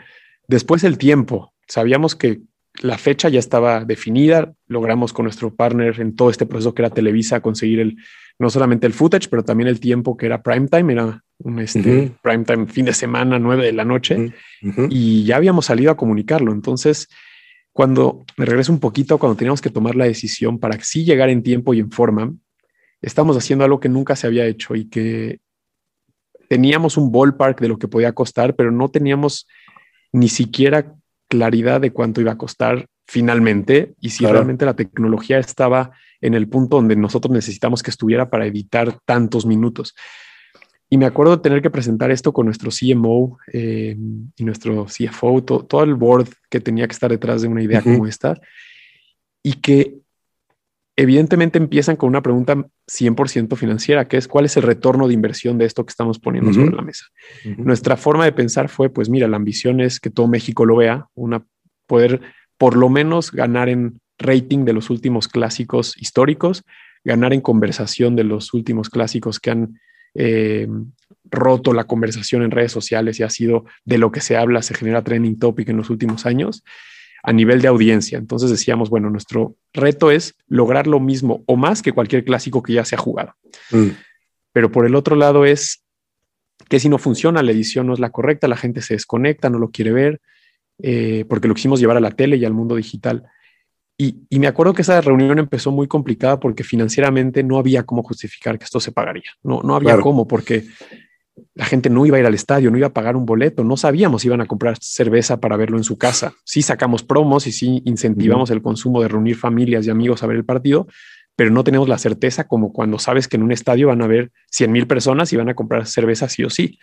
[0.46, 2.40] Después el tiempo, sabíamos que
[2.80, 6.90] la fecha ya estaba definida, logramos con nuestro partner en todo este proceso que era
[6.90, 7.96] Televisa conseguir el,
[8.38, 12.12] no solamente el footage, pero también el tiempo que era prime time, era un este,
[12.22, 14.32] prime time fin de semana, 9 de la noche,
[14.90, 16.52] y ya habíamos salido a comunicarlo.
[16.52, 17.08] Entonces,
[17.72, 21.42] cuando me regreso un poquito, cuando teníamos que tomar la decisión para sí llegar en
[21.42, 22.32] tiempo y en forma,
[23.02, 25.40] estamos haciendo algo que nunca se había hecho y que
[26.48, 29.46] teníamos un ballpark de lo que podía costar, pero no teníamos
[30.12, 30.94] ni siquiera
[31.28, 33.94] claridad de cuánto iba a costar finalmente.
[34.00, 38.46] Y si realmente la tecnología estaba en el punto donde nosotros necesitamos que estuviera para
[38.46, 39.94] editar tantos minutos.
[40.90, 43.94] Y me acuerdo de tener que presentar esto con nuestro CMO eh,
[44.36, 48.06] y nuestro CFO, todo el board que tenía que estar detrás de una idea como
[48.06, 48.40] esta,
[49.42, 49.98] y que
[50.98, 52.56] evidentemente empiezan con una pregunta
[52.88, 56.52] 100% financiera, que es cuál es el retorno de inversión de esto que estamos poniendo
[56.52, 57.06] sobre la mesa.
[57.56, 61.06] Nuestra forma de pensar fue, pues mira, la ambición es que todo México lo vea,
[61.14, 61.44] una,
[61.86, 62.20] poder
[62.58, 66.64] por lo menos ganar en rating de los últimos clásicos históricos,
[67.04, 69.80] ganar en conversación de los últimos clásicos que han
[70.16, 70.66] eh,
[71.30, 74.74] roto la conversación en redes sociales y ha sido de lo que se habla, se
[74.74, 76.64] genera trending topic en los últimos años
[77.22, 78.18] a nivel de audiencia.
[78.18, 82.74] Entonces decíamos, bueno, nuestro reto es lograr lo mismo o más que cualquier clásico que
[82.74, 83.34] ya se ha jugado.
[83.70, 83.88] Mm.
[84.52, 85.84] Pero por el otro lado es
[86.68, 89.58] que si no funciona, la edición no es la correcta, la gente se desconecta, no
[89.58, 90.20] lo quiere ver,
[90.80, 93.24] eh, porque lo quisimos llevar a la tele y al mundo digital.
[94.00, 98.56] Y, me acuerdo que esa reunión empezó muy complicada porque financieramente no había cómo justificar
[98.56, 99.32] que esto se pagaría.
[99.42, 100.64] No, no había cómo, porque
[101.54, 103.76] la gente no iba a ir al estadio, no iba a pagar un boleto, no
[103.76, 106.34] sabíamos si iban a comprar cerveza para verlo en su casa.
[106.44, 110.36] Sí sacamos promos y sí incentivamos el consumo de reunir familias y amigos a ver
[110.36, 110.86] el partido,
[111.36, 114.30] pero no tenemos la certeza como cuando sabes que en un estadio van a haber
[114.50, 116.78] 100 mil personas y van a comprar cerveza sí o sí.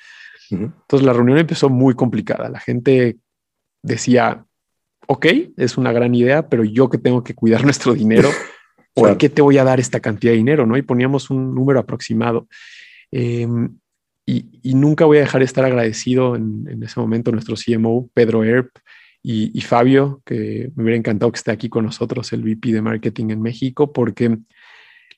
[0.49, 2.49] Entonces la reunión empezó muy complicada.
[2.49, 3.17] La gente
[3.81, 4.45] decía,
[5.07, 5.25] ok,
[5.57, 8.29] es una gran idea, pero yo que tengo que cuidar nuestro dinero,
[8.93, 10.65] ¿por qué te voy a dar esta cantidad de dinero?
[10.65, 10.77] ¿no?
[10.77, 12.47] Y poníamos un número aproximado.
[13.11, 13.77] Em,
[14.25, 18.43] y, nunca voy a dejar de estar agradecido en, ese momento a nuestro CMO, Pedro
[18.43, 18.75] Erp,
[19.27, 23.31] y, Fabio, que me hubiera encantado que esté aquí con nosotros, el VP de Marketing
[23.31, 24.37] en México, porque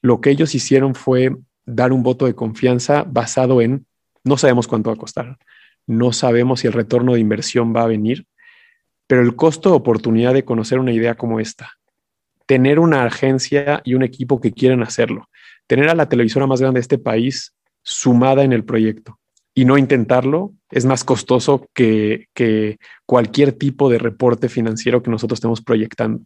[0.01, 3.85] lo que ellos hicieron fue dar un voto de confianza basado en
[4.23, 5.37] no sabemos cuánto va a costar,
[5.87, 8.27] no sabemos si el retorno de inversión va a venir,
[9.07, 11.73] pero el costo de oportunidad de conocer una idea como esta,
[12.45, 15.29] tener una agencia y un equipo que quieren hacerlo,
[15.65, 17.56] tener a la televisora más grande de este país
[17.87, 19.17] sumada en el proyecto
[19.53, 22.27] y no intentarlo es más costoso que,
[23.05, 26.21] cualquier tipo de reporte financiero que nosotros estemos proyectando.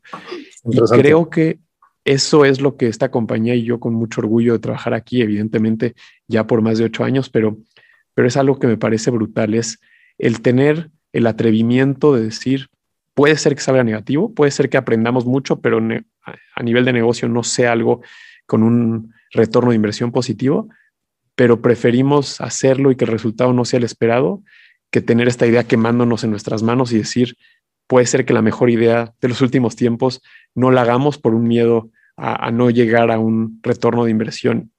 [0.65, 1.59] Y creo que
[2.03, 5.93] eso es lo que esta compañía y yo con mucho orgullo de trabajar aquí, evidentemente
[6.27, 7.57] ya por más de ocho años, pero,
[8.15, 9.79] pero es algo que me parece brutal, es
[10.17, 12.69] el tener el atrevimiento de decir,
[13.13, 17.29] puede ser que salga negativo, puede ser que aprendamos mucho, pero a nivel de negocio
[17.29, 18.01] no sea algo
[18.47, 20.67] con un retorno de inversión positivo,
[21.35, 24.43] pero preferimos hacerlo y que el resultado no sea el esperado
[24.91, 27.37] que tener esta idea quemándonos en nuestras manos y decir,
[27.87, 30.21] puede ser que la mejor idea de los últimos tiempos
[30.53, 34.71] no la hagamos por un miedo a, no llegar a un retorno de inversión.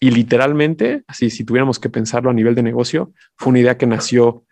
[0.00, 3.86] Y literalmente, así si tuviéramos que pensarlo a nivel de negocio, fue una idea que
[3.86, 4.44] nació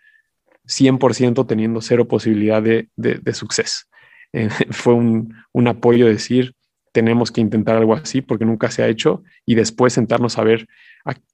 [0.67, 3.87] 100% teniendo cero posibilidad de, de, de suceso.
[4.33, 6.55] Eh, fue un, un apoyo decir,
[6.93, 10.67] tenemos que intentar algo así porque nunca se ha hecho y después sentarnos a ver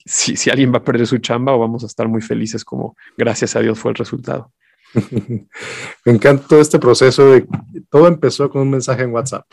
[0.05, 2.97] si, si, alguien va a perder su chamba o vamos a estar muy felices como
[3.17, 4.53] gracias a Dios fue el resultado.
[6.05, 7.47] Me encanta todo este proceso de
[7.91, 9.47] todo empezó con un mensaje en WhatsApp.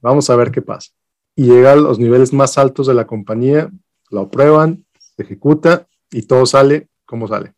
[0.00, 0.90] Vamos a ver qué pasa.
[1.34, 3.70] Y llega a los niveles más altos de la compañía,
[4.10, 7.54] lo aprueban, se ejecuta y todo sale como sale.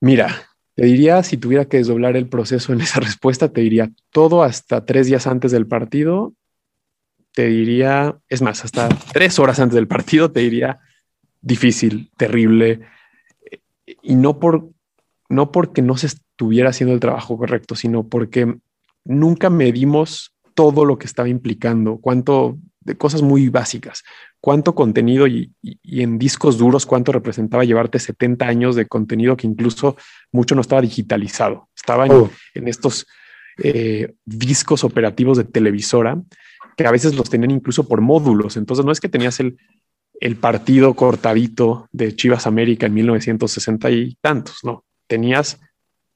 [0.00, 4.42] Mira, te diría, si tuviera que desdoblar el proceso en esa respuesta, te diría todo
[4.42, 6.34] hasta tres días antes del partido.
[7.32, 10.80] Te diría, es más, hasta tres horas antes del partido, te diría
[11.40, 12.80] difícil, terrible,
[14.02, 14.68] y no por
[15.30, 18.56] no porque no se estuviera haciendo el trabajo correcto, sino porque
[19.04, 24.02] nunca medimos todo lo que estaba implicando, cuánto de cosas muy básicas,
[24.40, 25.52] cuánto contenido y,
[25.84, 29.96] en discos duros, cuánto representaba llevarte 70 años de contenido que incluso
[30.32, 32.30] mucho no estaba digitalizado, estaba en, oh.
[32.54, 33.06] estos
[33.62, 36.20] eh, discos operativos de televisora
[36.82, 38.56] que a veces los tenían incluso por módulos.
[38.56, 39.58] Entonces no es que tenías el,
[40.20, 44.84] el partido cortadito de Chivas América en 1960 y tantos, no.
[45.06, 45.60] Tenías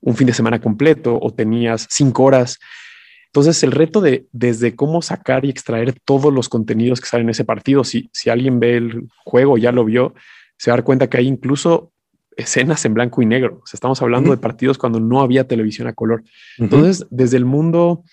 [0.01, 2.59] un fin de semana completo o tenías cinco horas.
[3.27, 7.31] Entonces, el reto de desde cómo sacar y extraer todos los contenidos que salen en
[7.31, 10.15] ese partido, si, si alguien ve el juego, ya lo vio,
[10.57, 11.91] se va a dar cuenta que hay incluso
[12.37, 13.61] escenas en blanco y negro.
[13.63, 16.23] O sea, estamos hablando de partidos cuando no había televisión a color.
[16.59, 18.05] Entonces, desde el mundo,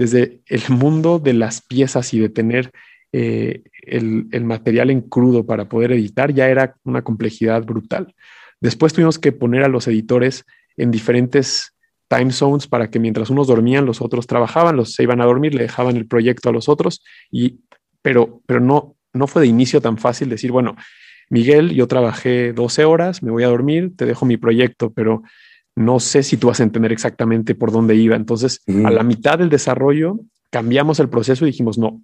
[0.00, 2.70] desde el mundo de las piezas y de tener
[3.12, 8.14] eh, el, material en crudo para poder editar ya era una complejidad brutal.
[8.62, 10.46] Después tuvimos que poner a los editores
[10.78, 11.76] en diferentes
[12.08, 15.54] time zones para que mientras unos dormían, los otros trabajaban, los se iban a dormir,
[15.54, 17.60] le dejaban el proyecto a los otros, y,
[18.00, 20.76] pero, pero no, no fue de inicio tan fácil decir, bueno,
[21.28, 25.22] Miguel, yo trabajé 12 horas, me voy a dormir, te dejo mi proyecto, pero
[25.80, 28.14] no sé si tú vas a entender exactamente por dónde iba.
[28.14, 32.02] Entonces, a la mitad del desarrollo, cambiamos el proceso y dijimos, no,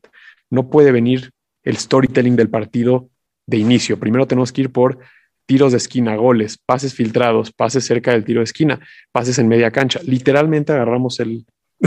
[0.49, 1.31] no puede venir
[1.63, 3.11] el storytelling del partido
[3.47, 3.99] de inicio.
[3.99, 4.99] Primero tenemos que ir por
[5.45, 8.81] tiros de esquina, goles, pases filtrados, pases cerca del tiro de esquina,
[9.13, 10.01] pases en media cancha.
[10.05, 11.45] Literalmente agarramos el,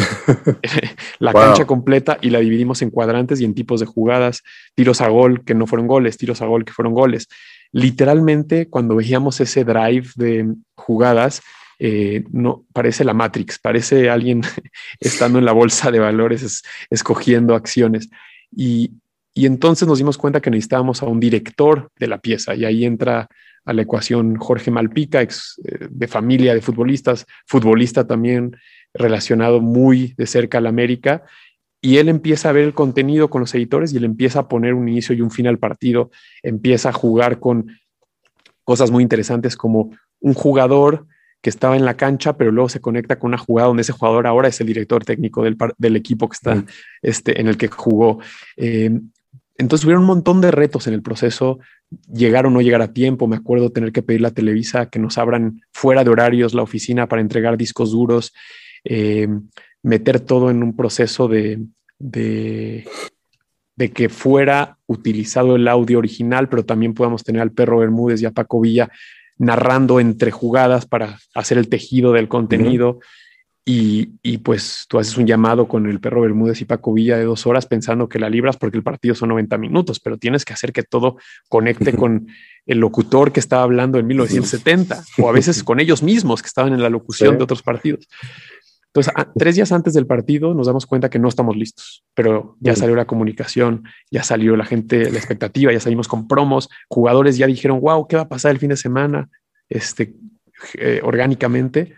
[1.19, 4.43] la cancha completa y la dividimos en cuadrantes y en tipos de jugadas,
[4.75, 7.27] tiros a gol que no fueron goles, tiros a gol que fueron goles.
[7.71, 11.41] Literalmente, cuando veíamos ese drive de jugadas,
[11.79, 14.41] eh, no parece la Matrix, parece alguien
[14.99, 18.09] estando en la bolsa de valores, escogiendo acciones.
[18.55, 18.91] Y,
[19.35, 23.29] entonces nos dimos cuenta que necesitábamos a un director de la pieza y ahí entra
[23.63, 28.57] a la ecuación Jorge Malpica, ex eh, de familia de futbolistas, futbolista también
[28.93, 31.23] relacionado muy de cerca a la América,
[31.81, 34.73] y él empieza a ver el contenido con los editores y él empieza a poner
[34.73, 36.11] un inicio y un fin al partido,
[36.43, 37.67] empieza a jugar con
[38.65, 41.07] cosas muy interesantes como un jugador
[41.41, 44.27] que estaba en la cancha, pero luego se conecta con una jugada donde ese jugador
[44.27, 46.65] ahora es el director técnico del, del equipo que está
[47.01, 48.19] este, en el que jugó.
[48.57, 48.91] Eh,
[49.57, 51.59] entonces hubieron un montón de retos en el proceso,
[52.11, 53.27] llegar o no llegar a tiempo.
[53.27, 57.07] Me acuerdo tener que pedir a Televisa que nos abran fuera de horarios la oficina
[57.07, 58.33] para entregar discos duros,
[58.83, 59.27] eh,
[59.83, 61.59] meter todo en un proceso de,
[61.99, 62.87] de,
[63.75, 68.25] de, que fuera utilizado el audio original, pero también podamos tener al perro Bermúdez y
[68.25, 68.89] a Paco Villa
[69.39, 72.99] narrando entre jugadas para hacer el tejido del contenido.
[73.71, 77.45] y, pues tú haces un llamado con el perro Bermúdez y Paco Villa de dos
[77.45, 80.73] horas pensando que la libras porque el partido son 90 minutos, pero tienes que hacer
[80.73, 81.17] que todo
[81.49, 82.27] conecte con
[82.65, 86.73] el locutor que estaba hablando en 1970 o a veces con ellos mismos que estaban
[86.73, 88.07] en la locución de otros partidos.
[88.93, 92.75] Entonces, tres días antes del partido nos damos cuenta que no estamos listos, pero ya
[92.75, 97.45] salió la comunicación, ya salió la gente, la expectativa, ya salimos con promos, jugadores ya
[97.45, 99.29] dijeron, wow, ¿qué va a pasar el fin de semana?
[99.69, 100.15] Este,
[100.73, 101.93] eh, orgánicamente.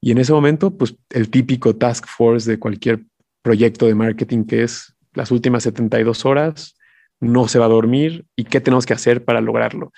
[0.00, 3.04] Y en ese momento, pues el típico task force de cualquier
[3.42, 6.76] proyecto de marketing que es las últimas 72 horas,
[7.20, 9.92] no se va a dormir y qué tenemos que hacer para lograrlo.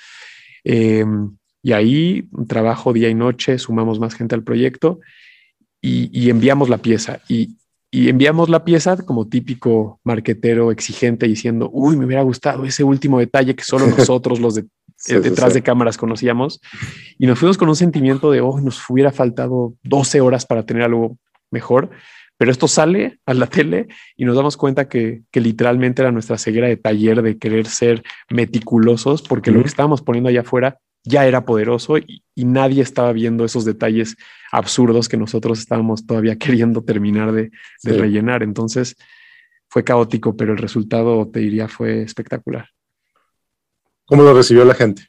[0.64, 5.00] Em, y ahí, trabajo día y noche, sumamos más gente al proyecto
[5.86, 7.20] y, enviamos la pieza.
[7.28, 7.56] Y,
[7.92, 13.54] enviamos la pieza como típico marquetero exigente diciendo, uy, me hubiera gustado ese último detalle
[13.54, 14.66] que solo nosotros los de,
[15.08, 16.60] detrás de cámaras conocíamos.
[17.18, 20.82] Y nos fuimos con un sentimiento de, oh, nos hubiera faltado 12 horas para tener
[20.82, 21.16] algo
[21.50, 21.90] mejor.
[22.38, 26.68] Pero esto sale a la tele y nos damos cuenta que, literalmente era nuestra ceguera
[26.68, 31.44] de taller de querer ser meticulosos porque lo que estábamos poniendo allá afuera ya era
[31.44, 34.16] poderoso y, nadie estaba viendo esos detalles
[34.52, 37.50] absurdos que nosotros estábamos todavía queriendo terminar de,
[37.82, 38.42] rellenar.
[38.42, 38.96] Entonces
[39.68, 42.68] fue caótico, pero el resultado, te diría, fue espectacular.
[44.04, 45.06] ¿Cómo lo recibió la gente?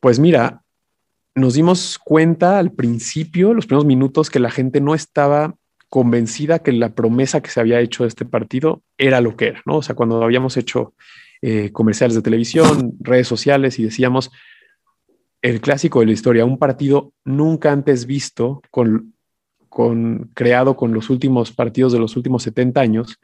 [0.00, 0.62] Pues mira,
[1.34, 5.54] nos dimos cuenta al principio, los primeros minutos, que la gente no estaba
[5.90, 9.62] convencida que la promesa que se había hecho de este partido era lo que era,
[9.66, 9.78] ¿no?
[9.78, 10.94] O sea, cuando habíamos hecho
[11.42, 14.30] eh, comerciales de televisión, redes sociales y decíamos
[15.42, 19.14] el clásico de la historia, un partido nunca antes visto, con,
[19.68, 23.18] con, creado con los últimos partidos de los últimos 70 años,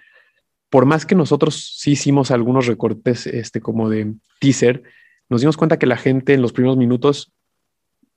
[0.71, 4.83] por más que nosotros sí hicimos algunos recortes este, como de teaser,
[5.29, 7.33] nos dimos cuenta que la gente en los primeros minutos,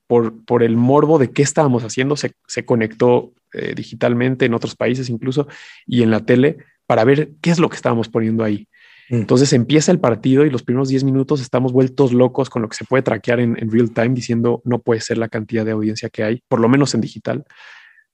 [0.07, 4.75] por, por el morbo de qué estábamos haciendo, se, se conectó eh, digitalmente en otros
[4.75, 5.47] países incluso
[5.85, 8.67] y en la tele para ver qué es lo que estábamos poniendo ahí.
[9.09, 12.77] Entonces empieza el partido y los primeros 10 minutos estamos vueltos locos con lo que
[12.77, 16.23] se puede traquear en, real time diciendo no puede ser la cantidad de audiencia que
[16.23, 17.43] hay, por lo menos en digital.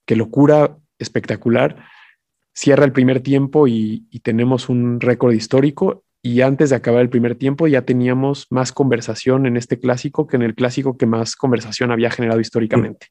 [0.06, 1.84] Qué locura espectacular.
[2.54, 7.36] Cierra el primer tiempo y, tenemos un récord histórico y antes de acabar el primer
[7.36, 11.92] tiempo ya teníamos más conversación en este clásico que en el clásico que más conversación
[11.92, 13.08] había generado históricamente.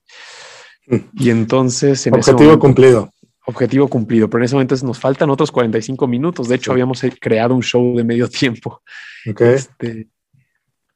[0.87, 0.97] Mm.
[1.13, 2.07] Y entonces...
[2.07, 3.14] En Objetivo cumplido
[3.47, 6.49] objetivo cumplido, pero en ese momento nos faltan otros 45 minutos.
[6.49, 8.83] De hecho, habíamos creado un show de medio tiempo.
[9.25, 10.09] Este,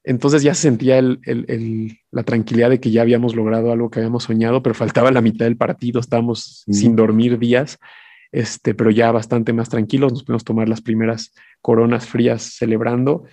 [0.05, 4.63] entonces ya se sentía la tranquilidad de que ya habíamos logrado algo que habíamos soñado,
[4.63, 7.79] pero faltaba la mitad del partido, estábamos sin dormir días,
[8.33, 13.25] este, pero ya bastante más tranquilos, nos pudimos tomar las primeras coronas frías celebrando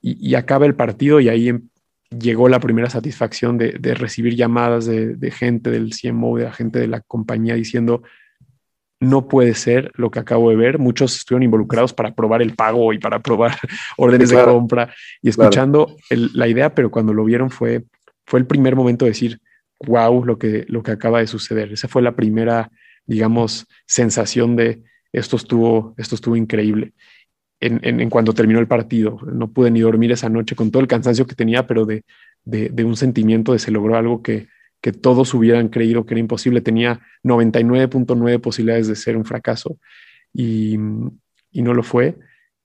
[0.00, 1.68] y, acaba el partido y ahí em,
[2.10, 6.78] llegó la primera satisfacción de, recibir llamadas de, de, gente del CMO, de la gente
[6.78, 8.02] de la compañía diciendo,
[9.00, 10.78] no puede ser lo que acabo de ver.
[10.78, 13.56] Muchos estuvieron involucrados para probar el pago y para probar
[13.96, 17.84] órdenes de compra y escuchando la idea, pero cuando lo vieron fue,
[18.26, 19.40] fue el primer momento de decir,
[19.80, 21.72] wow, lo que, lo que acaba de suceder.
[21.72, 22.70] Esa fue la primera,
[23.06, 24.82] digamos, sensación de
[25.12, 26.92] esto estuvo, esto estuvo increíble.
[27.62, 30.88] En, en, cuanto terminó el partido, no pude ni dormir esa noche con todo el
[30.88, 32.04] cansancio que tenía, pero de,
[32.44, 34.48] de un sentimiento de se logró algo que,
[34.80, 36.60] que todos hubieran creído que era imposible.
[36.60, 39.78] Tenía 99.9 posibilidades de ser un fracaso
[40.32, 42.16] y, no lo fue.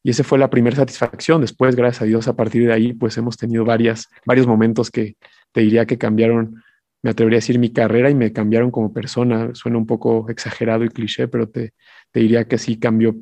[0.03, 1.41] Y esa fue la primera satisfacción.
[1.41, 5.15] Después, gracias a Dios, a partir de ahí, pues hemos tenido varias, varios momentos que
[5.51, 6.63] te diría que cambiaron,
[7.01, 9.49] me atrevería a decir mi carrera y me cambiaron como persona.
[9.53, 11.73] Suena un poco exagerado y cliché, pero te,
[12.13, 13.15] diría que sí cambió,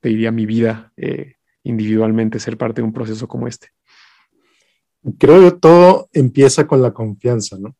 [0.00, 3.68] te diría mi vida eh, individualmente, ser parte de un proceso como este.
[5.18, 7.76] Creo que todo empieza con la confianza, ¿no?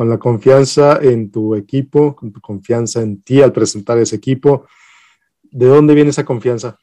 [0.00, 4.66] Con la confianza en tu equipo, con tu confianza en ti al presentar ese equipo.
[5.42, 6.78] ¿De dónde viene esa confianza?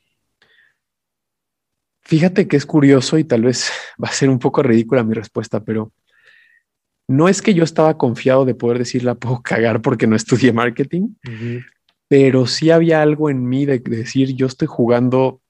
[2.01, 3.71] Fíjate que es curioso y tal vez
[4.03, 5.91] va a ser un poco ridícula mi respuesta, pero
[7.07, 10.53] no es que yo estaba confiado de poder decir la puedo cagar porque no estudié
[10.53, 11.15] marketing,
[12.07, 15.41] pero sí había algo en mí de decir yo estoy jugando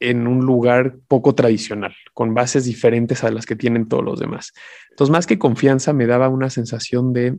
[0.00, 4.52] en un lugar poco tradicional, con bases diferentes a las que tienen todos los demás.
[4.90, 7.36] Entonces, más que confianza, me daba una sensación de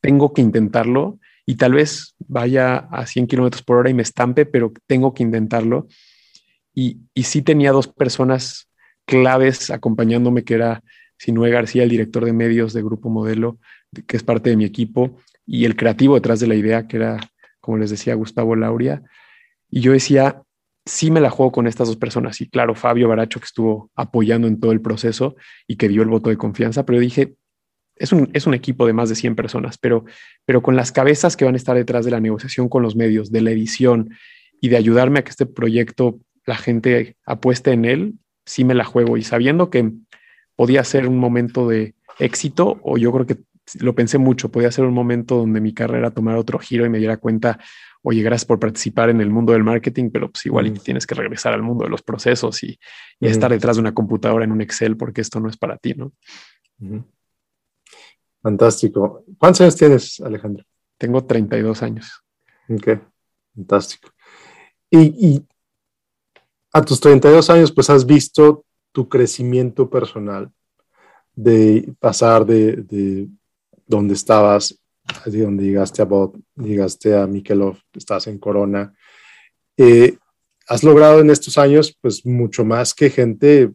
[0.00, 4.46] tengo que intentarlo y tal vez vaya a 100 kilómetros por hora y me estampe,
[4.46, 5.88] pero tengo que intentarlo.
[6.74, 8.68] Y, y sí tenía dos personas
[9.04, 10.82] claves acompañándome, que era
[11.18, 13.58] Sinue García, el director de medios de Grupo Modelo,
[14.06, 17.18] que es parte de mi equipo, y el creativo detrás de la idea, que era,
[17.60, 19.02] como les decía, Gustavo Lauria.
[19.68, 20.42] Y yo decía,
[20.84, 22.40] sí me la juego con estas dos personas.
[22.40, 26.08] Y claro, Fabio Baracho que estuvo apoyando en todo el proceso y que dio el
[26.08, 27.34] voto de confianza, pero dije,
[27.96, 30.04] es un, es un equipo de más de 100 personas, pero,
[30.46, 33.30] pero con las cabezas que van a estar detrás de la negociación con los medios,
[33.30, 34.10] de la edición
[34.60, 38.14] y de ayudarme a que este proyecto la gente apueste en él,
[38.46, 39.18] sí me la juego.
[39.18, 39.92] Y sabiendo que
[40.56, 43.36] podía ser un momento de éxito, o yo creo que
[43.78, 46.98] lo pensé mucho, podía ser un momento donde mi carrera tomara otro giro y me
[46.98, 47.58] diera cuenta,
[48.02, 51.52] oye, gracias por participar en el mundo del marketing, pero pues igual tienes que regresar
[51.52, 52.78] al mundo de los procesos y,
[53.20, 56.12] estar detrás de una computadora en un Excel porque esto no es para ti, ¿no?
[58.42, 59.24] Fantástico.
[59.38, 60.64] ¿Cuántos años tienes, Alejandro?
[60.96, 62.24] Tengo 32 años.
[62.68, 62.98] Ok,
[63.54, 64.10] fantástico.
[64.90, 65.44] Y,
[66.72, 70.52] a tus 32 años, pues has visto tu crecimiento personal
[71.34, 73.28] de pasar de, de
[73.86, 74.78] donde estabas,
[75.26, 78.92] de donde llegaste a Bot, llegaste a Mikelov, estás en Corona.
[79.76, 80.16] Eh,
[80.68, 83.70] has logrado en estos años, pues, mucho más que gente,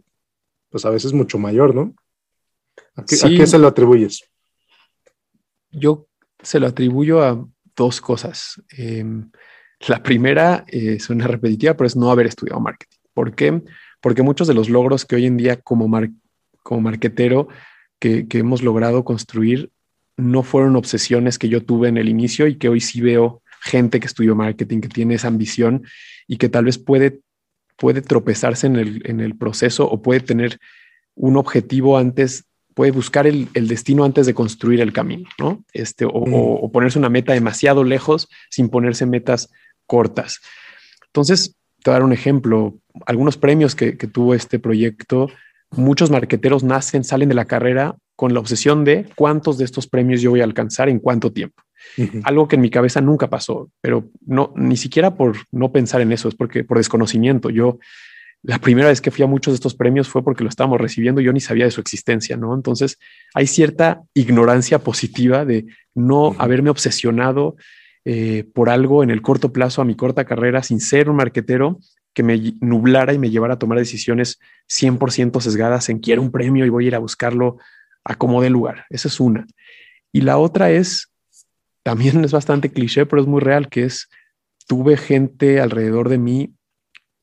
[0.69, 1.93] pues, a veces mucho mayor, ¿no?
[2.95, 4.23] ¿A qué, se lo atribuyes?
[5.71, 6.07] Yo
[6.41, 8.61] se lo atribuyo a dos cosas.
[8.69, 9.29] Em,
[9.87, 12.97] la primera es una repetitiva, pero es no haber estudiado marketing.
[13.13, 13.61] ¿Por qué?
[14.01, 15.89] Porque muchos de los logros que hoy en día como,
[16.63, 17.47] como marketero
[17.99, 19.71] que, que hemos logrado construir
[20.17, 23.99] no fueron obsesiones que yo tuve en el inicio y que hoy sí veo gente
[23.99, 25.83] que estudió marketing, que tiene esa ambición
[26.27, 27.19] y que tal vez puede,
[27.77, 30.59] puede tropezarse en el, en el proceso o puede tener
[31.15, 35.63] un objetivo antes, puede buscar el, destino antes de construir el camino, ¿no?
[35.73, 39.49] Este, o, ponerse una meta demasiado lejos sin ponerse metas
[39.87, 40.41] cortas.
[41.07, 42.77] Entonces, te voy a dar un ejemplo.
[43.05, 45.29] Algunos premios que, que tuvo este proyecto,
[45.71, 50.21] muchos marqueteros nacen, salen de la carrera con la obsesión de cuántos de estos premios
[50.21, 51.61] yo voy a alcanzar en cuánto tiempo.
[52.23, 56.11] Algo que en mi cabeza nunca pasó, pero no, ni siquiera por no pensar en
[56.11, 57.49] eso, es porque por desconocimiento.
[57.49, 57.77] Yo,
[58.41, 61.21] la primera vez que fui a muchos de estos premios fue porque lo estábamos recibiendo,
[61.21, 62.53] yo ni sabía de su existencia, ¿no?
[62.53, 62.97] Entonces
[63.33, 67.55] hay cierta ignorancia positiva de no haberme obsesionado
[68.03, 71.79] eh, por algo en el corto plazo, a mi corta carrera, sin ser un marquetero
[72.13, 74.39] que me nublara y me llevara a tomar decisiones
[74.69, 77.57] 100% sesgadas en quiero un premio y voy a ir a buscarlo
[78.05, 78.85] a como de lugar.
[78.89, 79.45] Esa es una.
[80.13, 81.11] Y la otra es
[81.85, 84.09] también es bastante cliché, pero es muy real, que es,
[84.67, 86.55] tuve gente alrededor de mí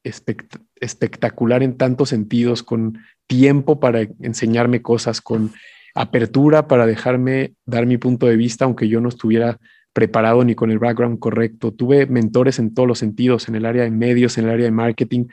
[0.05, 5.53] espectacular en tantos sentidos, con tiempo para enseñarme cosas, con
[5.95, 9.59] apertura para dejarme dar mi punto de vista, aunque yo no estuviera
[9.93, 11.72] preparado ni con el background correcto.
[11.72, 14.70] Tuve mentores en todos los sentidos, en el área de medios, en el área de
[14.70, 15.26] marketing.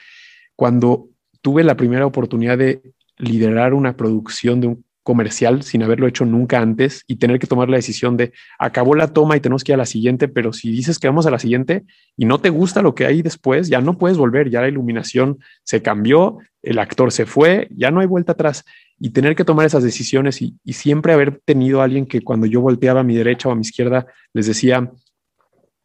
[0.56, 1.08] Cuando
[1.42, 2.82] tuve la primera oportunidad de
[3.18, 7.68] liderar una producción de un comercial sin haberlo hecho nunca antes y tener que tomar
[7.68, 10.70] la decisión de acabó la toma y tenemos que ir a la siguiente, pero si
[10.70, 11.84] dices que vamos a la siguiente
[12.16, 15.40] y no te gusta lo que hay después, ya no puedes volver, ya la iluminación
[15.64, 18.66] se cambió, el actor se fue, ya no hay vuelta atrás
[19.00, 23.00] y tener que tomar esas decisiones y, siempre haber tenido alguien que cuando yo volteaba
[23.00, 24.92] a mi derecha o a mi izquierda les decía,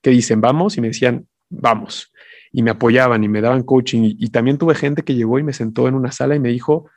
[0.02, 0.42] que dicen?
[0.42, 2.12] Vamos y me decían, vamos.
[2.52, 4.16] Y me apoyaban y me daban coaching.
[4.18, 6.90] y también tuve gente que llegó y me sentó en una sala y me dijo,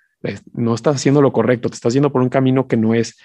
[0.54, 3.18] no estás haciendo lo correcto, te estás yendo por un camino que no es.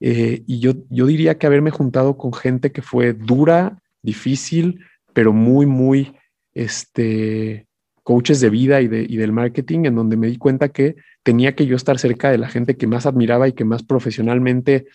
[0.00, 4.80] Eh, y yo, yo diría que haberme juntado con gente que fue dura, difícil,
[5.12, 6.14] pero muy, muy,
[6.52, 7.66] este,
[8.02, 11.54] coaches de vida y, de, y del marketing, en donde me di cuenta que tenía
[11.54, 14.86] que yo estar cerca de la gente que más admiraba y que más profesionalmente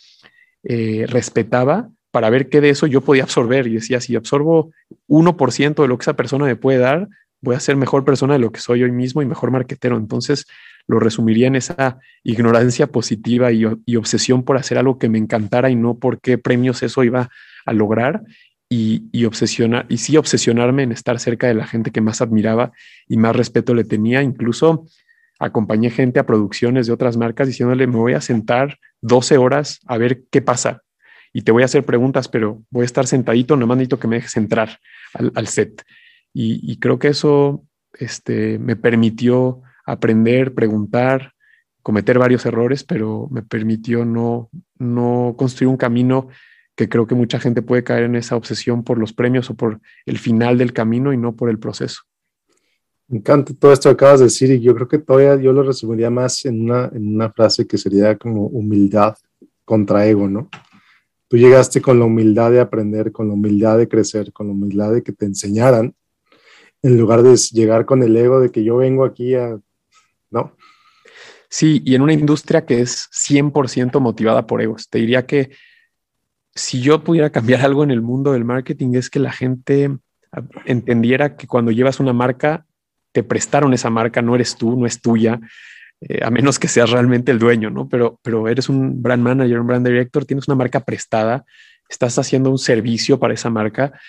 [0.64, 3.68] eh, respetaba para ver qué de eso yo podía absorber.
[3.68, 4.72] Y decía, si absorbo
[5.08, 7.10] 1% de lo que esa persona me puede dar,
[7.41, 9.97] voy a ser mejor persona de lo que soy hoy mismo y mejor marquetero.
[9.97, 10.45] Entonces,
[10.87, 13.65] lo resumiría en esa ignorancia positiva y,
[13.95, 17.29] obsesión por hacer algo que me encantara y no por qué premios eso iba
[17.65, 18.23] a lograr
[18.69, 22.71] y, obsesionar, y sí obsesionarme en estar cerca de la gente que más admiraba
[23.07, 24.21] y más respeto le tenía.
[24.21, 24.85] Incluso
[25.39, 29.97] acompañé gente a producciones de otras marcas diciéndole, me voy a sentar 12 horas a
[29.97, 30.81] ver qué pasa
[31.33, 34.15] y te voy a hacer preguntas, pero voy a estar sentadito, nomás necesito que me
[34.17, 34.79] dejes entrar
[35.13, 35.83] al, set.
[36.34, 41.34] Y, creo que eso este, me permitió aprender, preguntar,
[41.82, 46.27] cometer varios errores, pero me permitió no, no construir un camino
[46.75, 49.82] que creo que mucha gente puede caer en esa obsesión por los premios o por
[50.05, 52.03] el final del camino y no por el proceso.
[53.09, 55.63] Me encanta todo esto que acabas de decir y yo creo que todavía yo lo
[55.63, 59.15] resumiría más en una, en una frase que sería como humildad
[59.65, 60.47] contra ego, ¿no?
[61.27, 64.93] Tú llegaste con la humildad de aprender, con la humildad de crecer, con la humildad
[64.93, 65.93] de que te enseñaran,
[66.82, 69.59] en lugar de llegar con el ego de que yo vengo aquí a
[70.32, 70.55] ¿no?
[71.49, 74.88] Sí, y en una industria que es 100% motivada por egos.
[74.89, 75.51] Te diría que
[76.53, 79.97] si yo pudiera cambiar algo en el mundo del marketing es que la gente
[80.65, 82.65] entendiera que cuando llevas una marca,
[83.11, 85.39] te prestaron esa marca, no eres tú, no es tuya,
[86.01, 87.89] eh, a menos que seas realmente el dueño, ¿no?
[87.89, 91.43] Pero, pero eres un brand manager, un brand director, tienes una marca prestada,
[91.89, 93.99] estás haciendo un servicio para esa marca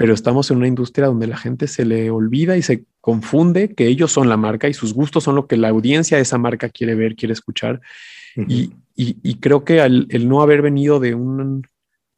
[0.00, 3.86] pero estamos en una industria donde la gente se le olvida y se confunde que
[3.86, 6.70] ellos son la marca y sus gustos son lo que la audiencia de esa marca
[6.70, 7.82] quiere ver, quiere escuchar.
[8.34, 8.72] y,
[9.40, 11.66] creo que el no haber venido de, un,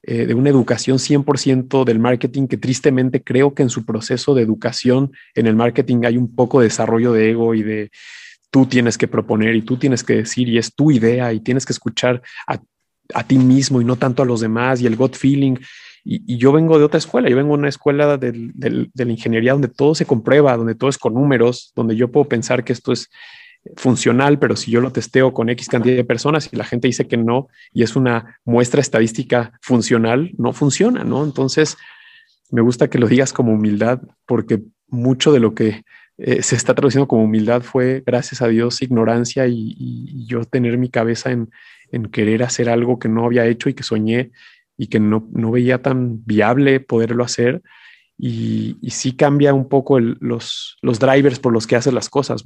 [0.04, 4.42] eh, de una educación 100% del marketing, que tristemente creo que en su proceso de
[4.42, 7.90] educación en el marketing hay un poco de desarrollo de ego y de
[8.52, 11.66] tú tienes que proponer y tú tienes que decir y es tu idea y tienes
[11.66, 12.60] que escuchar a,
[13.12, 15.56] a ti mismo y no tanto a los demás y el gut feeling
[16.04, 19.68] Y, yo vengo de otra escuela, yo vengo de una escuela de la ingeniería donde
[19.68, 23.10] todo se comprueba, donde todo es con números, donde yo puedo pensar que esto es
[23.76, 27.06] funcional, pero si yo lo testeo con X cantidad de personas y la gente dice
[27.06, 31.24] que no y es una muestra estadística funcional, no funciona, ¿no?
[31.24, 31.76] Entonces,
[32.50, 35.84] me gusta que lo digas como humildad, porque mucho de lo que
[36.18, 40.88] eh, se está traduciendo como humildad fue, gracias a Dios, ignorancia y, yo tener mi
[40.88, 41.50] cabeza en,
[42.10, 44.30] querer hacer algo que no había hecho y que soñé
[44.82, 45.22] y que no,
[45.52, 47.62] veía tan viable poderlo hacer.
[48.18, 52.42] Y, sí cambia un poco los, los drivers por los que haces las cosas.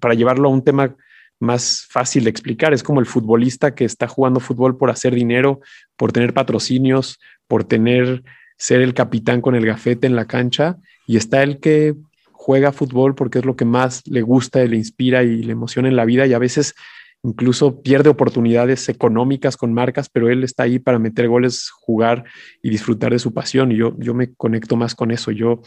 [0.00, 0.96] Para llevarlo a un tema
[1.38, 5.60] más fácil de explicar, es como el futbolista que está jugando fútbol por hacer dinero,
[5.96, 8.24] por tener patrocinios, por tener
[8.56, 11.94] ser el capitán con el gafete en la cancha y está el que
[12.32, 15.88] juega fútbol porque es lo que más le gusta, y le inspira y le emociona
[15.88, 16.74] en la vida y a veces
[17.22, 22.24] incluso pierde oportunidades económicas con marcas, pero él está ahí para meter goles, jugar
[22.62, 23.72] y disfrutar de su pasión.
[23.72, 25.30] Y yo, yo me conecto más con eso.
[25.30, 25.62] Yo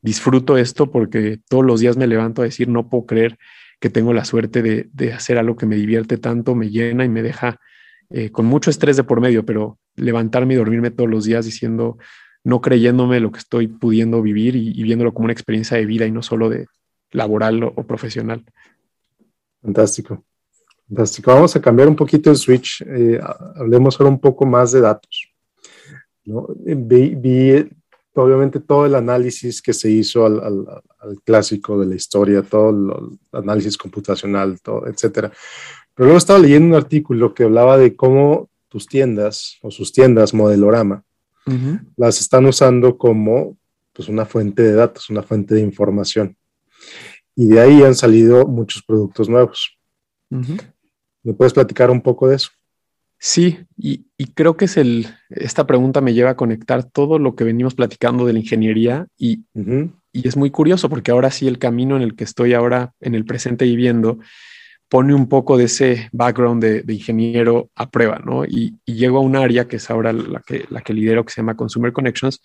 [0.00, 3.38] disfruto esto porque todos los días me levanto a decir, no puedo creer
[3.82, 7.22] que tengo la suerte de, hacer algo que me divierte tanto, me llena y me
[7.22, 7.58] deja
[8.10, 11.98] eh, con mucho estrés de por medio, pero levantarme y dormirme todos los días diciendo,
[12.44, 16.12] no creyéndome lo que estoy pudiendo vivir y, viéndolo como una experiencia de vida y
[16.12, 16.66] no solo de
[17.10, 18.44] laboral o, profesional.
[19.60, 20.24] Fantástico.
[20.88, 21.32] Fantástico.
[21.32, 22.82] Vamos a cambiar un poquito el switch.
[22.86, 23.20] Eh,
[23.56, 25.32] hablemos ahora un poco más de datos.
[26.24, 27.66] Vi,
[28.14, 30.66] obviamente todo el análisis que se hizo al,
[31.24, 35.32] clásico de la historia, todo el análisis computacional, todo, etcétera.
[35.94, 40.32] Pero luego estaba leyendo un artículo que hablaba de cómo tus tiendas o sus tiendas
[40.32, 41.04] Modelorama
[41.96, 43.56] las están usando como
[43.92, 46.36] pues, una fuente de datos, una fuente de información.
[47.34, 49.76] Y de ahí han salido muchos productos nuevos.
[51.22, 52.50] ¿Me puedes platicar un poco de eso?
[53.18, 54.04] Sí, y,
[54.34, 58.26] creo que es el, esta pregunta me lleva a conectar todo lo que venimos platicando
[58.26, 59.44] de la ingeniería y,
[60.12, 63.14] y es muy curioso porque ahora sí el camino en el que estoy ahora en
[63.14, 64.18] el presente viviendo
[64.92, 68.44] pone un poco de ese background de, ingeniero a prueba, ¿no?
[68.44, 71.40] Y, llego a un área que es ahora la que, la que lidero, que se
[71.40, 72.42] llama Consumer Connections,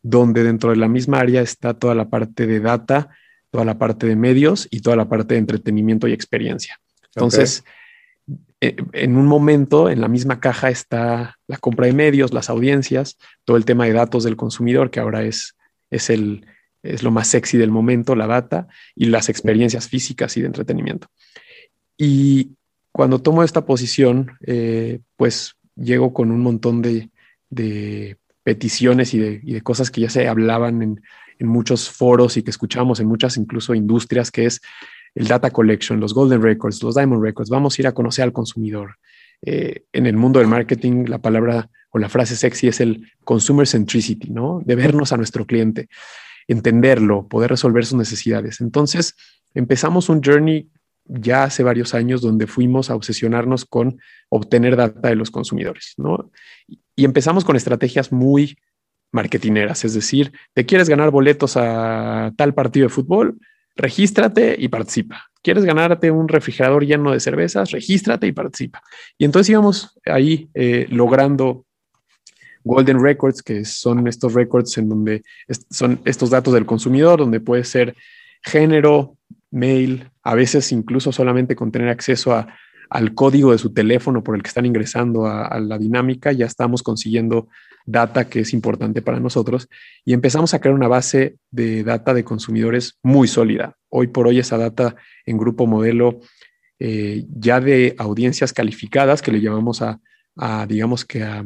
[0.00, 3.10] donde dentro de la misma área está toda la parte de data,
[3.50, 6.80] toda la parte de medios y toda la parte de entretenimiento y experiencia.
[7.14, 7.64] Entonces,
[8.60, 13.56] en un momento, en la misma caja está la compra de medios, las audiencias, todo
[13.56, 15.56] el tema de datos del consumidor, que ahora es,
[15.90, 16.46] es, el,
[16.82, 21.08] es lo más sexy del momento, la data, y las experiencias físicas y de entretenimiento.
[21.96, 22.52] Y
[22.92, 27.08] cuando tomo esta posición, eh, pues llego con un montón de,
[28.42, 31.00] peticiones y de, cosas que ya se hablaban en,
[31.42, 34.60] muchos foros y que escuchamos en muchas incluso industrias, que es
[35.14, 37.50] el data collection, los golden records, los diamond records.
[37.50, 38.96] Vamos a ir a conocer al consumidor.
[39.42, 43.66] Eh, en el mundo del marketing, la palabra o la frase sexy es el consumer
[43.66, 44.62] centricity, ¿no?
[44.64, 45.88] De vernos a nuestro cliente,
[46.46, 48.60] entenderlo, poder resolver sus necesidades.
[48.60, 49.16] Entonces,
[49.54, 50.68] empezamos un journey
[51.06, 53.98] ya hace varios años donde fuimos a obsesionarnos con
[54.28, 56.30] obtener data de los consumidores, ¿no?
[56.94, 58.58] Y empezamos con estrategias muy
[59.12, 63.38] marketineras, es decir, te quieres ganar boletos a tal partido de fútbol,
[63.80, 65.24] regístrate y participa.
[65.42, 67.70] ¿Quieres ganarte un refrigerador lleno de cervezas?
[67.70, 68.82] Regístrate y participa.
[69.16, 71.64] Y entonces íbamos ahí eh, logrando
[72.62, 75.22] Golden Records, que son estos records en donde
[75.70, 77.96] son estos datos del consumidor, donde puede ser
[78.42, 79.16] género,
[79.50, 82.54] mail, a veces incluso solamente con tener acceso a,
[82.90, 86.82] al código de su teléfono por el que están ingresando a, la dinámica, ya estamos
[86.82, 87.48] consiguiendo
[87.86, 89.68] data que es importante para nosotros
[90.04, 93.76] y empezamos a crear una base de data de consumidores muy sólida.
[93.88, 96.20] Hoy por hoy esa data en grupo modelo
[96.78, 100.00] eh, ya de audiencias calificadas que le llamamos a,
[100.66, 101.44] digamos que a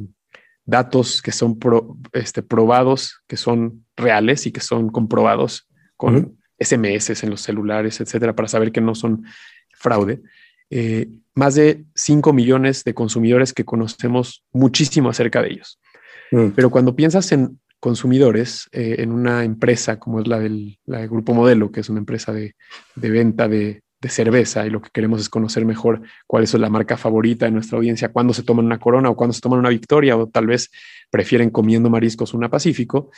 [0.65, 1.59] datos que son
[2.13, 8.35] este, probados, que son reales y que son comprobados con, SMS en los celulares, etcétera,
[8.35, 9.25] para saber que no son
[9.73, 10.23] fraude.
[10.71, 15.79] Eh, más de 5 millones de consumidores que conocemos muchísimo acerca de ellos.
[16.31, 16.49] Mm.
[16.55, 21.71] Pero cuando piensas en consumidores, eh, en una empresa como es la del, Grupo Modelo,
[21.71, 22.55] que es una empresa de,
[22.97, 27.47] venta de, cerveza y lo que queremos es conocer mejor cuál es la marca favorita
[27.47, 30.27] de nuestra audiencia, cuándo se toman una corona o cuándo se toman una victoria o
[30.27, 30.71] tal vez
[31.11, 33.11] prefieren comiendo mariscos una Pacífico,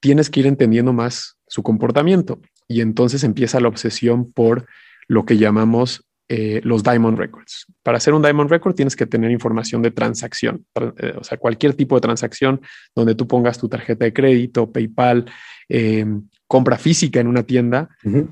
[0.00, 4.66] tienes que ir entendiendo más su comportamiento y entonces empieza la obsesión por
[5.08, 7.66] lo que llamamos eh, los Diamond Records.
[7.82, 10.64] Para hacer un Diamond Record tienes que tener información de transacción,
[10.98, 12.60] eh, o sea, cualquier tipo de transacción
[12.94, 15.28] donde tú pongas tu tarjeta de crédito, PayPal,
[15.68, 16.06] eh,
[16.46, 17.88] compra física en una tienda.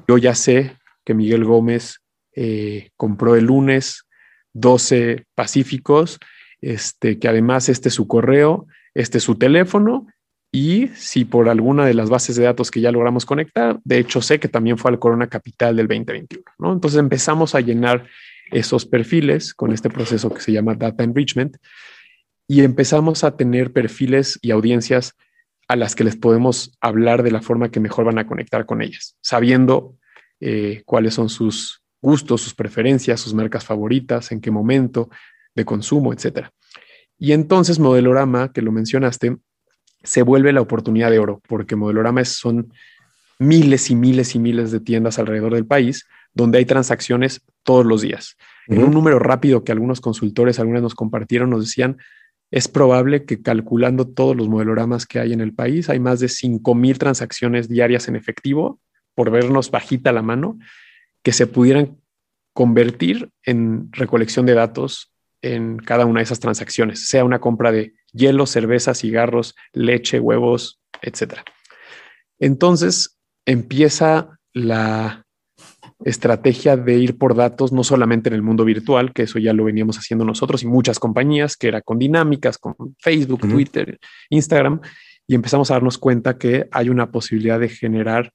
[0.07, 1.99] Yo ya sé que Miguel Gómez
[2.97, 4.05] compró el lunes
[4.53, 6.21] 12 pacíficos,
[6.61, 10.07] este, que además este es su correo, este su teléfono
[10.51, 14.23] y si por alguna de las bases de datos que ya logramos conectar, de hecho
[14.23, 16.73] sé que también fue al Corona Capital del 2021, ¿no?
[16.73, 18.07] Entonces empezamos a llenar
[18.51, 21.59] esos perfiles con este proceso que se llama Data Enrichment
[22.47, 25.15] y empezamos a tener perfiles y audiencias
[25.69, 28.81] a las que les podemos hablar de la forma que mejor van a conectar con
[28.81, 29.97] ellas, sabiendo
[30.41, 35.11] eh, cuáles son sus gustos, sus preferencias, sus marcas favoritas, en qué momento
[35.55, 36.53] de consumo, etcétera.
[37.19, 39.37] Y entonces Modelorama, que lo mencionaste,
[40.03, 42.73] se vuelve la oportunidad de oro, porque Modelorama son
[43.39, 48.03] miles y miles y miles de tiendas alrededor del país donde hay transacciones todos los
[48.03, 48.37] días.
[48.67, 51.97] En un número rápido que algunos consultores, algunos nos compartieron, nos decían,
[52.51, 56.29] es probable que calculando todos los modeloramas que hay en el país, hay más de
[56.29, 58.79] 5 mil transacciones diarias en efectivo,
[59.15, 60.59] por vernos bajita la mano,
[61.23, 61.99] que se pudieran
[62.53, 67.95] convertir en recolección de datos en cada una de esas transacciones, sea una compra de
[68.13, 71.41] hielo, cerveza, cigarros, leche, huevos, etc.
[72.39, 75.25] Entonces empieza la
[76.05, 79.65] estrategia de ir por datos, no solamente en el mundo virtual, que eso ya lo
[79.65, 83.99] veníamos haciendo nosotros y muchas compañías, que era con dinámicas, con Facebook, Twitter,
[84.31, 84.81] Instagram,
[85.27, 88.33] y empezamos a darnos cuenta que hay una posibilidad de generar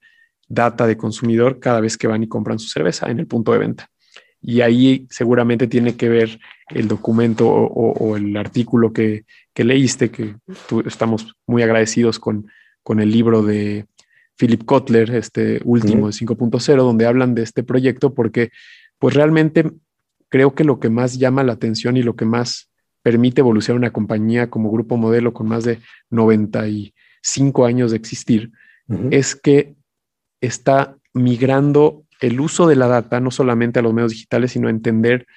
[0.47, 3.59] data de consumidor cada vez que van y compran su cerveza en el punto de
[3.59, 3.89] venta.
[4.43, 6.39] Y ahí seguramente tiene que ver
[6.69, 9.23] el documento o, el artículo que,
[9.55, 10.35] leíste, que
[10.85, 12.47] estamos muy agradecidos con,
[12.83, 13.85] con el libro de
[14.37, 18.49] Philip Kotler, este último de 5.0, donde hablan de este proyecto, porque
[18.99, 19.71] pues realmente
[20.29, 22.69] creo que lo que más llama la atención y lo que más
[23.01, 25.79] permite evolucionar una compañía como grupo modelo con más de
[26.09, 28.51] 95 años de existir,
[29.11, 29.75] es que
[30.41, 35.27] está migrando el uso de la data no solamente a los medios digitales, sino entender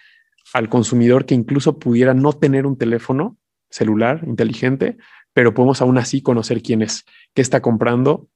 [0.55, 3.37] al consumidor que incluso pudiera no tener un teléfono
[3.68, 4.97] celular inteligente,
[5.32, 8.28] pero podemos aún así conocer quién es, qué está comprando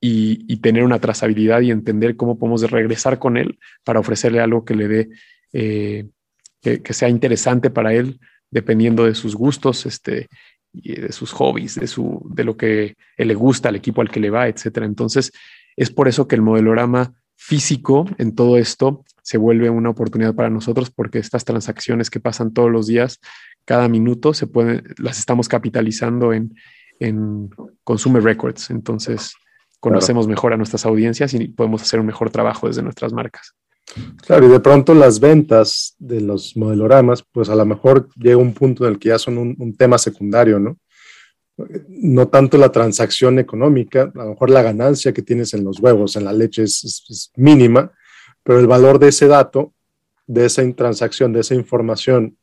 [0.00, 4.74] y, tener una trazabilidad y entender cómo podemos regresar con él para ofrecerle algo que
[4.74, 5.08] le dé,
[5.52, 6.08] eh,
[6.62, 8.18] que, sea interesante para él,
[8.50, 10.28] dependiendo de sus gustos, este,
[10.72, 14.30] de sus hobbies, de, su, de lo que le gusta, al equipo al que le
[14.30, 14.86] va, etcétera.
[14.86, 15.30] Entonces,
[15.76, 20.50] es por eso que el modelorama físico en todo esto se vuelve una oportunidad para
[20.50, 23.20] nosotros porque estas transacciones que pasan todos los días,
[23.64, 26.54] cada minuto, se pueden, las estamos capitalizando en,
[26.98, 27.50] en
[27.84, 28.70] Consumer Records.
[28.70, 29.34] Entonces,
[29.80, 33.54] conocemos mejor a nuestras audiencias y podemos hacer un mejor trabajo desde nuestras marcas.
[34.26, 38.52] Claro, y de pronto las ventas de los modeloramas, pues a lo mejor llega un
[38.52, 40.78] punto en el que ya son un, tema secundario, ¿no?
[41.88, 46.16] No tanto la transacción económica, a lo mejor la ganancia que tienes en los huevos,
[46.16, 47.92] en la leche es, mínima,
[48.42, 49.74] pero el valor de ese dato,
[50.26, 52.36] de esa transacción, de esa información,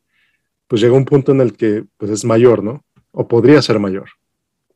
[0.67, 2.83] pues llega un punto en el que pues es mayor, ¿no?
[3.11, 4.09] O podría ser mayor.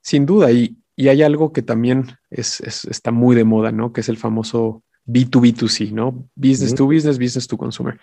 [0.01, 3.91] Sin duda, y, y hay algo que también es, está muy de moda, ¿no?
[3.91, 6.29] Que es el famoso B2B2C, ¿no?
[6.35, 7.99] Business to business, business to consumer.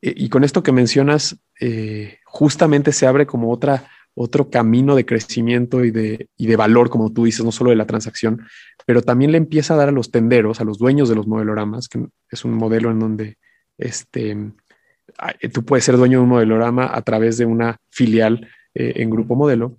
[0.00, 3.88] E, y con esto que mencionas, eh, justamente se abre como otra,
[4.20, 7.76] otro camino de crecimiento y de, y de valor, como tú dices, no solo de
[7.76, 8.42] la transacción,
[8.84, 11.88] pero también le empieza a dar a los tenderos, a los dueños de los modeloramas,
[11.88, 13.38] que es un modelo en donde
[13.78, 14.36] este,
[15.52, 19.36] tú puedes ser dueño de un modelorama a través de una filial eh, en Grupo
[19.36, 19.78] Modelo.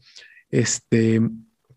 [0.50, 1.22] Este,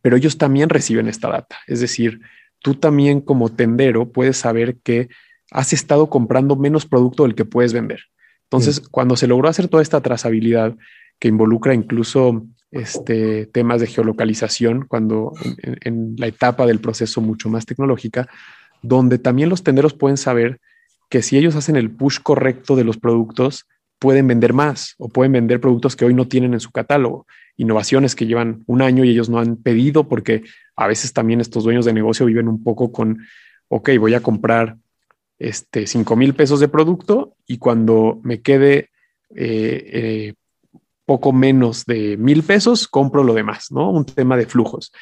[0.00, 1.56] pero ellos también reciben esta data.
[1.66, 2.20] Es decir,
[2.60, 5.08] tú también como tendero puedes saber que
[5.50, 8.00] has estado comprando menos producto del que puedes vender.
[8.44, 10.76] Entonces, cuando se logró hacer toda esta trazabilidad
[11.18, 15.32] que involucra incluso este, temas de geolocalización, cuando
[15.64, 18.28] en, la etapa del proceso mucho más tecnológica,
[18.80, 20.58] donde también los tenderos pueden saber
[21.08, 23.66] que si ellos hacen el push correcto de los productos,
[23.98, 27.26] pueden vender más o pueden vender productos que hoy no tienen en su catálogo.
[27.56, 30.42] Innovaciones que llevan un año y ellos no han pedido porque
[30.74, 33.18] a veces también estos dueños de negocio viven un poco con,
[33.68, 34.76] ok, voy a comprar
[35.38, 38.90] este 5 mil pesos de producto y cuando me quede
[39.34, 40.34] eh, eh,
[41.04, 43.90] poco menos de mil pesos, compro lo demás, ¿no?
[43.90, 44.92] Un tema de flujos.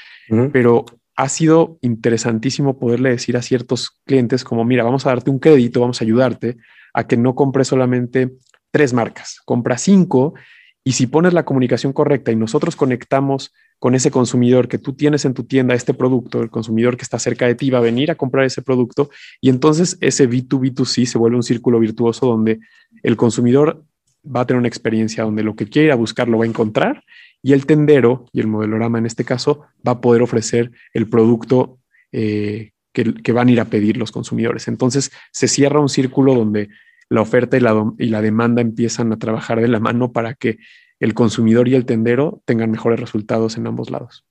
[0.52, 0.84] Pero
[1.16, 5.80] ha sido interesantísimo poderle decir a ciertos clientes como, mira, vamos a darte un crédito,
[5.80, 6.56] vamos a ayudarte
[6.94, 8.32] a que no compre solamente
[8.70, 10.34] tres marcas, compra cinco
[10.82, 15.24] y si pones la comunicación correcta y nosotros conectamos con ese consumidor que tú tienes
[15.24, 18.10] en tu tienda este producto, el consumidor que está cerca de ti va a venir
[18.10, 22.60] a comprar ese producto y entonces ese B2B2C se vuelve un círculo virtuoso donde
[23.02, 23.84] el consumidor
[24.24, 27.04] va a tener una experiencia donde lo que quiere a buscar lo va a encontrar
[27.42, 31.78] y el tendero y el modelorama en este caso va a poder ofrecer el producto
[32.12, 34.68] eh, que, que, van a ir a pedir los consumidores.
[34.68, 36.68] Entonces se cierra un círculo donde
[37.08, 40.58] la oferta y la, y la demanda empiezan a trabajar de la mano para que
[41.00, 44.24] el consumidor y el tendero tengan mejores resultados en ambos lados.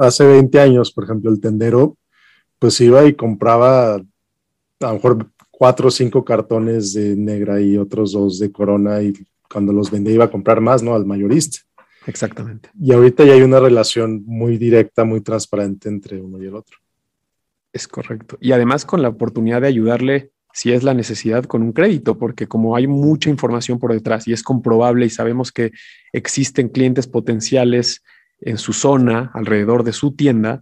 [0.00, 1.96] hace 20 años, por ejemplo, el tendero
[2.58, 4.00] pues iba y compraba a
[4.80, 9.14] lo mejor cuatro o cinco cartones de negra y otros dos de corona y
[9.50, 10.94] cuando los vendía iba a comprar más, ¿no?
[10.94, 11.60] Al mayorista.
[12.06, 12.68] Exactamente.
[12.78, 16.76] Y ahorita ya hay una relación muy directa, muy transparente entre uno y el otro.
[17.72, 18.36] Es correcto.
[18.38, 22.46] Y además con la oportunidad de ayudarle si es la necesidad con un crédito, porque
[22.46, 25.72] como hay mucha información por detrás y es comprobable y sabemos que
[26.12, 28.02] existen clientes potenciales
[28.40, 30.60] en su zona, alrededor de su tienda,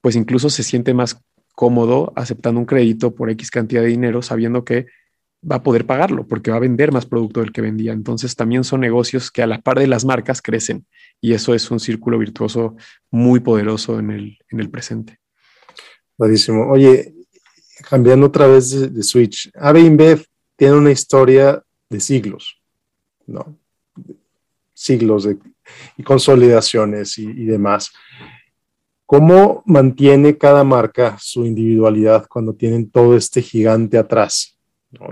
[0.00, 1.20] pues incluso se siente más
[1.54, 4.86] cómodo aceptando un crédito por X cantidad de dinero, sabiendo que
[5.48, 7.92] va a poder pagarlo porque va a vender más producto del que vendía.
[7.92, 10.86] Entonces también son negocios que a la par de las marcas crecen
[11.20, 12.76] y eso es un círculo virtuoso
[13.10, 15.18] muy poderoso en el, en el presente.
[16.18, 16.70] Buenísimo.
[16.70, 17.14] Oye,
[17.88, 20.26] cambiando otra vez de, Switch, AB InBev
[20.56, 22.60] tiene una historia de siglos,
[23.26, 23.58] ¿no?
[24.74, 25.38] Siglos de
[25.96, 27.92] y consolidaciones y, demás.
[29.10, 34.56] ¿Cómo mantiene cada marca su individualidad cuando tienen todo este gigante atrás?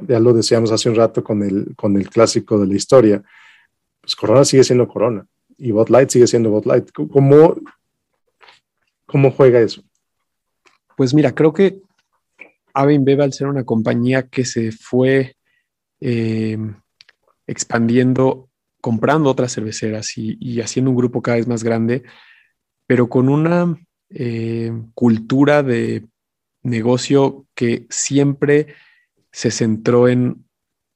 [0.06, 3.24] Ya lo decíamos hace un rato con el, con el clásico de la historia.
[4.00, 5.26] Pues Corona sigue siendo Corona
[5.56, 6.92] y Bot Light sigue siendo Bot Light.
[6.92, 7.56] ¿Cómo,
[9.04, 9.82] cómo juega eso?
[10.96, 11.82] Pues mira, creo que
[12.74, 15.34] Ave InBev, al ser una compañía que se fue
[16.00, 16.56] eh,
[17.48, 18.48] expandiendo,
[18.80, 22.04] comprando otras cerveceras y, haciendo un grupo cada vez más grande,
[22.86, 23.76] pero con una
[24.10, 26.06] eh, cultura de
[26.62, 28.74] negocio que siempre
[29.32, 30.44] se centró en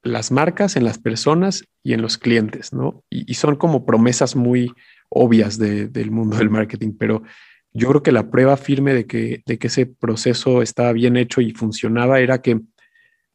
[0.02, 3.04] las marcas, en las personas y en los clientes, ¿no?
[3.08, 4.72] Y, son como promesas muy
[5.08, 7.22] obvias del mundo del marketing, pero
[7.72, 12.20] yo creo que la prueba firme de que, ese proceso estaba bien hecho y funcionaba
[12.20, 12.60] era que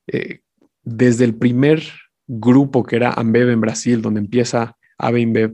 [0.07, 0.41] eh,
[0.83, 1.83] desde el primer
[2.27, 5.53] grupo que era Ambev en Brasil, donde empieza Ave InBev,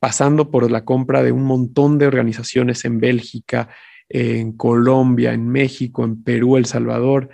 [0.00, 3.68] pasando por la compra de un montón de organizaciones en Bélgica,
[4.08, 7.28] en Colombia, en México, en Perú, El Salvador,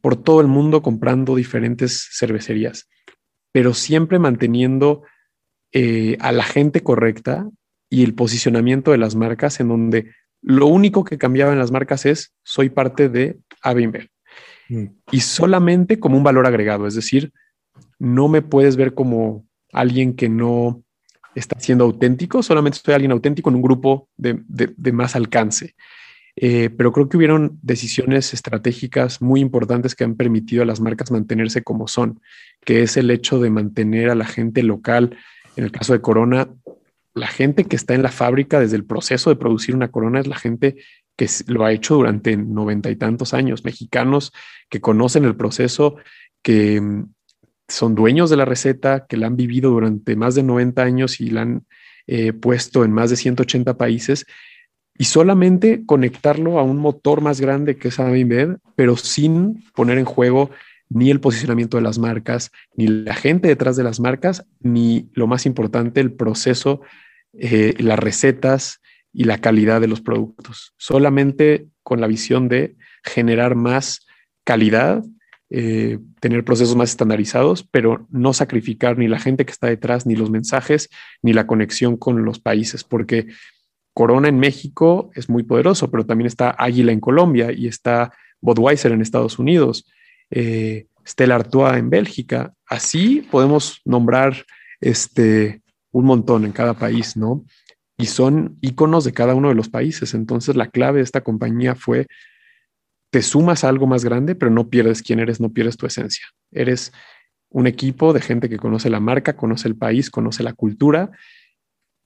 [0.00, 2.88] por todo el mundo comprando diferentes cervecerías,
[3.52, 5.02] pero siempre manteniendo
[5.72, 7.48] eh, a la gente correcta
[7.88, 10.10] y el posicionamiento de las marcas en donde
[10.42, 14.10] lo único que cambiaba en las marcas es soy parte de Avimber
[14.68, 14.84] mm.
[15.12, 17.32] y solamente como un valor agregado, es decir,
[17.98, 20.82] no me puedes ver como alguien que no
[21.34, 24.42] está siendo auténtico, solamente estoy alguien auténtico en un grupo de,
[24.92, 25.74] más alcance.
[26.36, 31.10] Eh, pero creo que hubieron decisiones estratégicas muy importantes que han permitido a las marcas
[31.10, 32.20] mantenerse como son,
[32.64, 35.16] que es el hecho de mantener a la gente local,
[35.56, 36.48] en el caso de Corona,
[37.14, 40.26] la gente que está en la fábrica desde el proceso de producir una corona es
[40.26, 40.76] la gente
[41.16, 44.32] que lo ha hecho durante noventa y tantos años, mexicanos
[44.68, 45.96] que conocen el proceso,
[46.42, 47.12] que mm,
[47.70, 51.30] son dueños de la receta, que la han vivido durante más de 90 años y
[51.30, 51.66] la han
[52.06, 54.26] eh, puesto en más de 180 países,
[54.98, 60.04] y solamente conectarlo a un motor más grande que es AMIMED, pero sin poner en
[60.04, 60.50] juego
[60.90, 65.26] ni el posicionamiento de las marcas, ni la gente detrás de las marcas, ni lo
[65.26, 66.82] más importante, el proceso,
[67.32, 68.80] eh, las recetas
[69.12, 70.74] y la calidad de los productos.
[70.76, 74.06] Solamente con la visión de generar más
[74.44, 75.02] calidad,
[75.50, 80.16] eh, tener procesos más estandarizados, pero no sacrificar ni la gente que está detrás, ni
[80.16, 80.88] los mensajes,
[81.22, 83.26] ni la conexión con los países, porque
[83.92, 88.92] Corona en México es muy poderoso, pero también está Águila en Colombia y está Budweiser
[88.92, 89.84] en Estados Unidos
[90.30, 92.54] eh, Stella Artois en Bélgica.
[92.66, 94.44] Así podemos nombrar
[94.80, 97.44] este, un montón en cada país, ¿no?
[97.98, 100.14] Y son iconos de cada uno de los países.
[100.14, 102.06] Entonces la clave de esta compañía fue,
[103.10, 106.26] te sumas a algo más grande, pero no pierdes quién eres, no pierdes tu esencia.
[106.52, 106.92] Eres
[107.48, 111.10] un equipo de gente que conoce la marca, conoce el país, conoce la cultura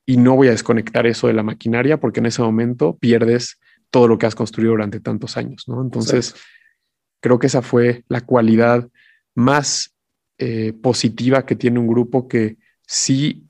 [0.07, 3.59] y no voy a desconectar eso de la maquinaria porque en ese momento pierdes
[3.91, 5.83] todo lo que has construido durante tantos años, ¿no?
[5.83, 6.35] Entonces,
[7.25, 8.87] Creo que esa fue la cualidad
[9.35, 9.97] más
[10.37, 13.49] eh, positiva que tiene un grupo que sí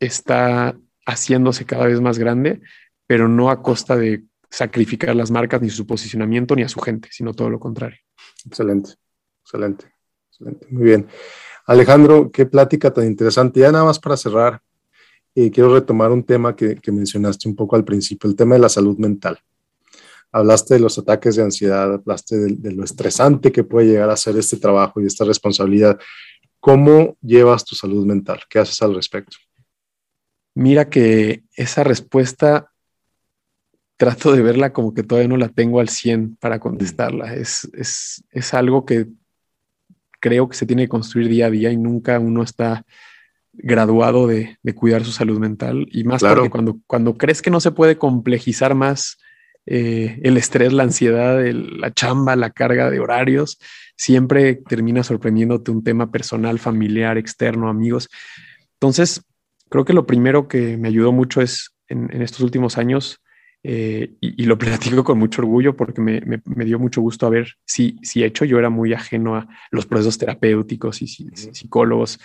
[0.00, 0.76] está
[1.06, 2.60] haciéndose cada vez más grande,
[3.06, 7.08] pero no a costa de sacrificar las marcas ni su posicionamiento ni a su gente,
[7.12, 7.98] sino todo lo contrario.
[8.44, 8.94] Excelente,
[9.42, 9.86] excelente,
[10.30, 10.66] excelente.
[10.70, 11.06] Muy bien.
[11.66, 13.60] Alejandro, qué plática tan interesante.
[13.60, 14.62] Ya nada más para cerrar,
[15.34, 18.60] eh, quiero retomar un tema que, que mencionaste un poco al principio, el tema de
[18.60, 19.38] la salud mental
[20.32, 24.36] hablaste de los ataques de ansiedad, hablaste de, lo estresante que puede llegar a ser
[24.36, 25.98] este trabajo y esta responsabilidad.
[26.60, 28.40] ¿Cómo llevas tu salud mental?
[28.48, 29.36] ¿Qué haces al respecto?
[30.54, 32.72] Mira que esa respuesta
[33.98, 37.34] trato de verla como que todavía no la tengo al 100 para contestarla.
[37.34, 39.08] Es, es, es algo que
[40.20, 42.86] creo que se tiene que construir día a día y nunca uno está
[43.52, 47.72] graduado de, cuidar su salud mental y más porque cuando, cuando crees que no se
[47.72, 49.18] puede complejizar más
[49.66, 53.58] eh, el estrés, la ansiedad, la chamba, la carga de horarios,
[53.96, 58.08] siempre termina sorprendiéndote un tema personal, familiar, externo, amigos.
[58.74, 59.22] Entonces,
[59.68, 63.20] creo que lo primero que me ayudó mucho es en, estos últimos años,
[63.70, 67.98] eh, y, lo platico con mucho orgullo porque me, dio mucho gusto a ver si,
[68.02, 68.46] si hecho.
[68.46, 72.18] Yo era muy ajeno a los procesos terapéuticos y, psicólogos.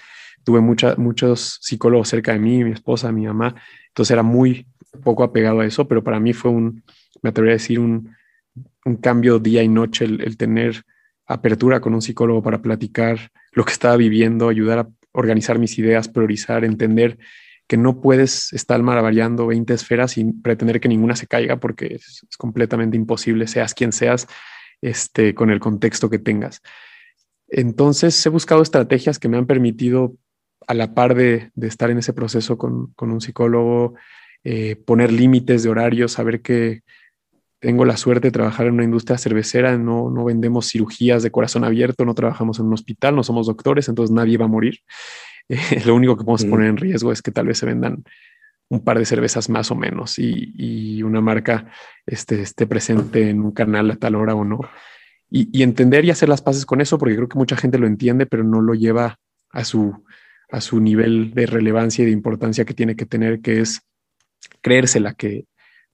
[0.45, 3.55] Tuve muchos psicólogos cerca de mí, mi esposa, mi mamá.
[3.89, 4.67] Entonces era muy
[5.03, 6.81] poco apegado a eso, pero para mí fue un,
[7.21, 8.15] me atrevería a decir, un,
[9.01, 10.85] cambio día y noche el tener
[11.25, 16.07] apertura con un psicólogo para platicar lo que estaba viviendo, ayudar a organizar mis ideas,
[16.07, 17.17] priorizar, entender
[17.73, 22.23] que no puedes estar maravillando 20 esferas sin pretender que ninguna se caiga porque es,
[22.37, 24.27] completamente imposible, seas quien seas,
[24.79, 26.61] este, con el contexto que tengas.
[27.47, 30.13] Entonces he buscado estrategias que me han permitido,
[30.67, 33.95] a la par de, estar en ese proceso con, un psicólogo,
[34.43, 36.83] eh, poner límites de horario, saber que
[37.57, 41.63] tengo la suerte de trabajar en una industria cervecera, no, no vendemos cirugías de corazón
[41.63, 44.81] abierto, no trabajamos en un hospital, no somos doctores, entonces nadie va a morir.
[45.85, 48.03] lo único que podemos poner en riesgo es que tal vez se vendan
[48.69, 51.69] un par de cervezas más o menos y, una marca
[52.05, 54.61] este, esté presente en un canal a tal hora o no.
[55.29, 58.25] Y, entender y hacer las paces con eso, porque creo que mucha gente lo entiende,
[58.25, 59.19] pero no lo lleva
[59.49, 60.03] a su,
[60.49, 63.81] a su nivel de relevancia y de importancia que tiene que tener, que es
[64.61, 65.45] creérsela, que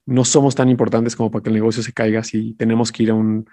[0.06, 3.12] no somos tan importantes como para que el negocio se caiga si tenemos que ir
[3.12, 3.48] a un,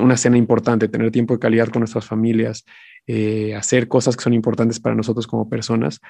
[0.00, 2.64] una cena importante, tener tiempo de calidad con nuestras familias,
[3.06, 6.00] eh, hacer cosas que son importantes para nosotros como personas.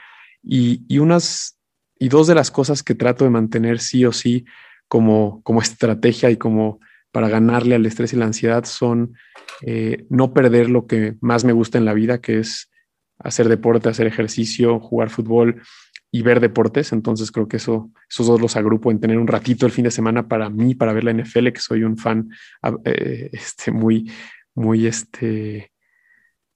[0.42, 1.58] Y, unas
[1.98, 4.44] y dos de las cosas que trato de mantener sí o sí
[4.88, 6.80] como, como estrategia y como
[7.10, 9.16] para ganarle al estrés y la ansiedad son
[9.62, 12.70] eh, no perder lo que más me gusta en la vida, que es
[13.18, 15.62] hacer deporte, hacer ejercicio, jugar fútbol
[16.10, 16.92] y ver deportes.
[16.92, 19.90] Entonces creo que eso, esos dos los agrupo en tener un ratito el fin de
[19.90, 22.30] semana para mí, para ver la NFL, que soy un fan
[22.62, 24.10] ah, eh, este, muy,
[24.54, 25.72] muy, este,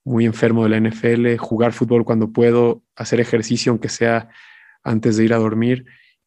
[0.05, 4.29] muy enfermo de la NFL, jugar fútbol cuando puedo, hacer ejercicio aunque sea
[4.83, 5.85] antes de ir a dormir.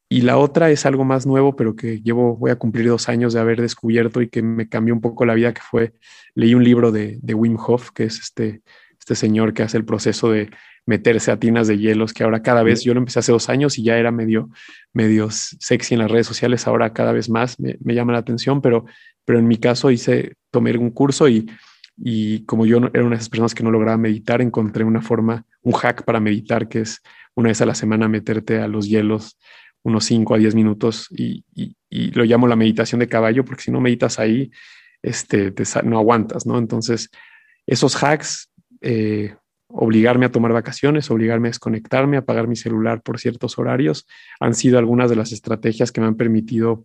[0.10, 3.34] Y la otra es algo más nuevo, pero que llevo, voy a cumplir dos años
[3.34, 5.94] de haber descubierto y que me cambió un poco la vida, que fue,
[6.36, 8.62] leí un libro de, de Wim Hof, que es este,
[9.00, 10.52] este señor que hace el proceso de
[10.86, 13.78] meterse a tinas de hielos, que ahora cada vez, yo lo empecé hace dos años
[13.78, 14.50] y ya era medio,
[14.92, 18.62] medio sexy en las redes sociales, ahora cada vez más me, me llama la atención,
[18.62, 18.86] pero,
[19.26, 21.50] pero en mi caso hice, tomé un curso y
[21.98, 25.46] y como yo era una de esas personas que no lograba meditar, encontré una forma,
[25.62, 27.02] un hack para meditar, que es
[27.36, 29.38] una vez a la semana meterte a los hielos
[29.84, 31.44] unos 5 a 10 minutos y,
[31.90, 34.50] lo llamo la meditación de caballo, porque si no meditas ahí,
[35.04, 36.58] este, no aguantas, ¿no?
[36.58, 37.12] Entonces,
[37.68, 38.50] esos hacks,
[38.82, 39.36] eh,
[39.68, 44.08] obligarme a tomar vacaciones, obligarme a desconectarme, a apagar mi celular por ciertos horarios,
[44.40, 46.84] han sido algunas de las estrategias que me han permitido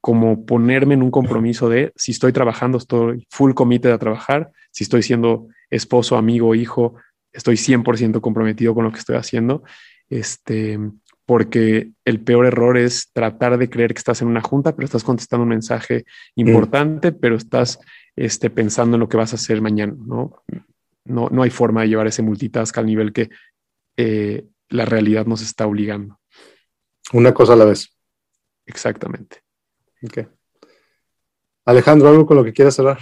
[0.00, 4.84] como ponerme en un compromiso de si estoy trabajando, estoy full committed a trabajar, si
[4.84, 6.94] estoy siendo esposo, amigo, hijo,
[7.32, 9.62] estoy 100% comprometido con lo que estoy haciendo,
[10.08, 10.78] este,
[11.26, 15.04] porque el peor error es tratar de creer que estás en una junta, pero estás
[15.04, 16.04] contestando un mensaje
[16.36, 17.80] importante, pero estás
[18.16, 20.42] este, pensando en lo que vas a hacer mañana, ¿no?
[21.04, 23.30] No, no hay forma de llevar ese multitask al nivel que
[23.96, 26.18] eh, la realidad nos está obligando.
[27.12, 27.94] Una cosa a la vez.
[28.66, 29.42] Exactamente.
[31.64, 32.98] Alejandro, ¿algo con lo que quieras cerrar?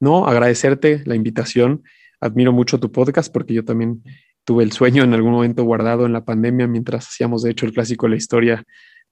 [0.00, 1.82] No, agradecerte la invitación.
[2.20, 4.02] Admiro mucho tu podcast porque yo también
[4.44, 7.72] tuve el sueño en algún momento guardado en la pandemia mientras hacíamos, de hecho, el
[7.72, 8.64] clásico de la historia,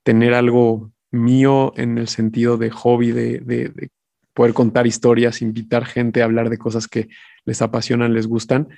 [0.02, 3.90] tener algo mío en el sentido de hobby, de,
[4.34, 7.08] poder contar historias, invitar gente a hablar de cosas que
[7.44, 8.68] les apasionan, les gustan.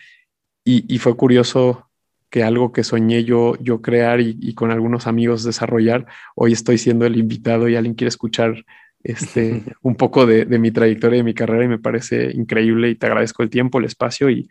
[0.64, 1.88] Y, y fue curioso
[2.34, 7.06] que algo que soñé yo, yo crear y, con algunos amigos desarrollar, hoy estoy siendo
[7.06, 8.64] el invitado y alguien quiere escuchar
[9.04, 13.06] este, un poco de, mi trayectoria, de mi carrera y me parece increíble y te
[13.06, 14.50] agradezco el tiempo, el espacio y,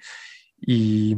[0.62, 1.18] y,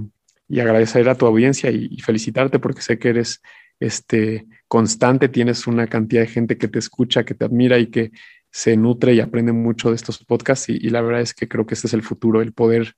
[0.59, 3.43] agradecer a tu audiencia y, felicitarte porque sé que eres
[3.79, 8.09] este, constante, tienes una cantidad de gente que te escucha, que te admira y que
[8.49, 11.67] se nutre y aprende mucho de estos podcasts y, y la verdad es que creo
[11.67, 12.95] que este es el futuro, el poder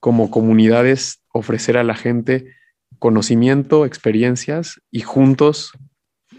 [0.00, 2.56] como comunidades ofrecer a la gente
[2.98, 5.72] conocimiento, experiencias y juntos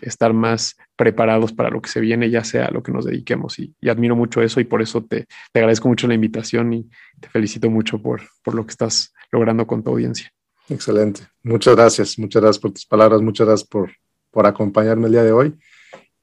[0.02, 3.60] estar más preparados para lo que se viene, ya sea lo que nos dediquemos.
[3.60, 6.90] Y, admiro mucho eso y por eso te, agradezco mucho la invitación y
[7.20, 10.32] te felicito mucho por, por lo que estás logrando con tu audiencia.
[10.70, 11.22] Excelente.
[11.44, 12.18] Muchas gracias.
[12.18, 13.22] Muchas gracias por tus palabras.
[13.22, 13.92] Muchas gracias por,
[14.32, 15.56] por acompañarme el día de hoy.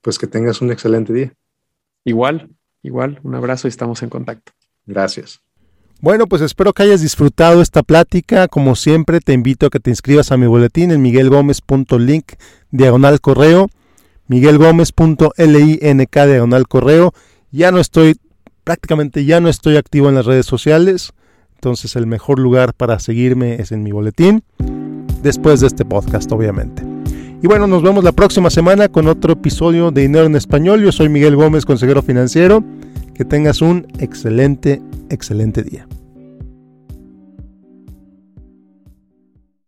[0.00, 1.32] Pues que tengas un excelente día.
[2.04, 2.50] Igual,
[2.82, 3.20] igual.
[3.22, 4.52] Un abrazo y estamos en contacto.
[4.84, 5.40] Gracias.
[6.02, 8.48] Bueno, pues espero que hayas disfrutado esta plática.
[8.48, 12.24] Como siempre, te invito a que te inscribas a mi boletín en miguelgomez.link
[12.72, 13.68] diagonal correo,
[14.26, 17.14] miguelgomez.link diagonal correo.
[17.52, 18.16] Ya no estoy,
[18.64, 21.12] prácticamente ya no estoy activo en las redes sociales,
[21.54, 24.42] entonces el mejor lugar para seguirme es en mi boletín,
[25.22, 26.82] después de este podcast, obviamente.
[27.44, 30.82] Y bueno, nos vemos la próxima semana con otro episodio de Dinero en Español.
[30.82, 32.64] Yo soy Miguel Gómez, consejero financiero.
[33.14, 35.86] Que tengas un excelente, excelente día.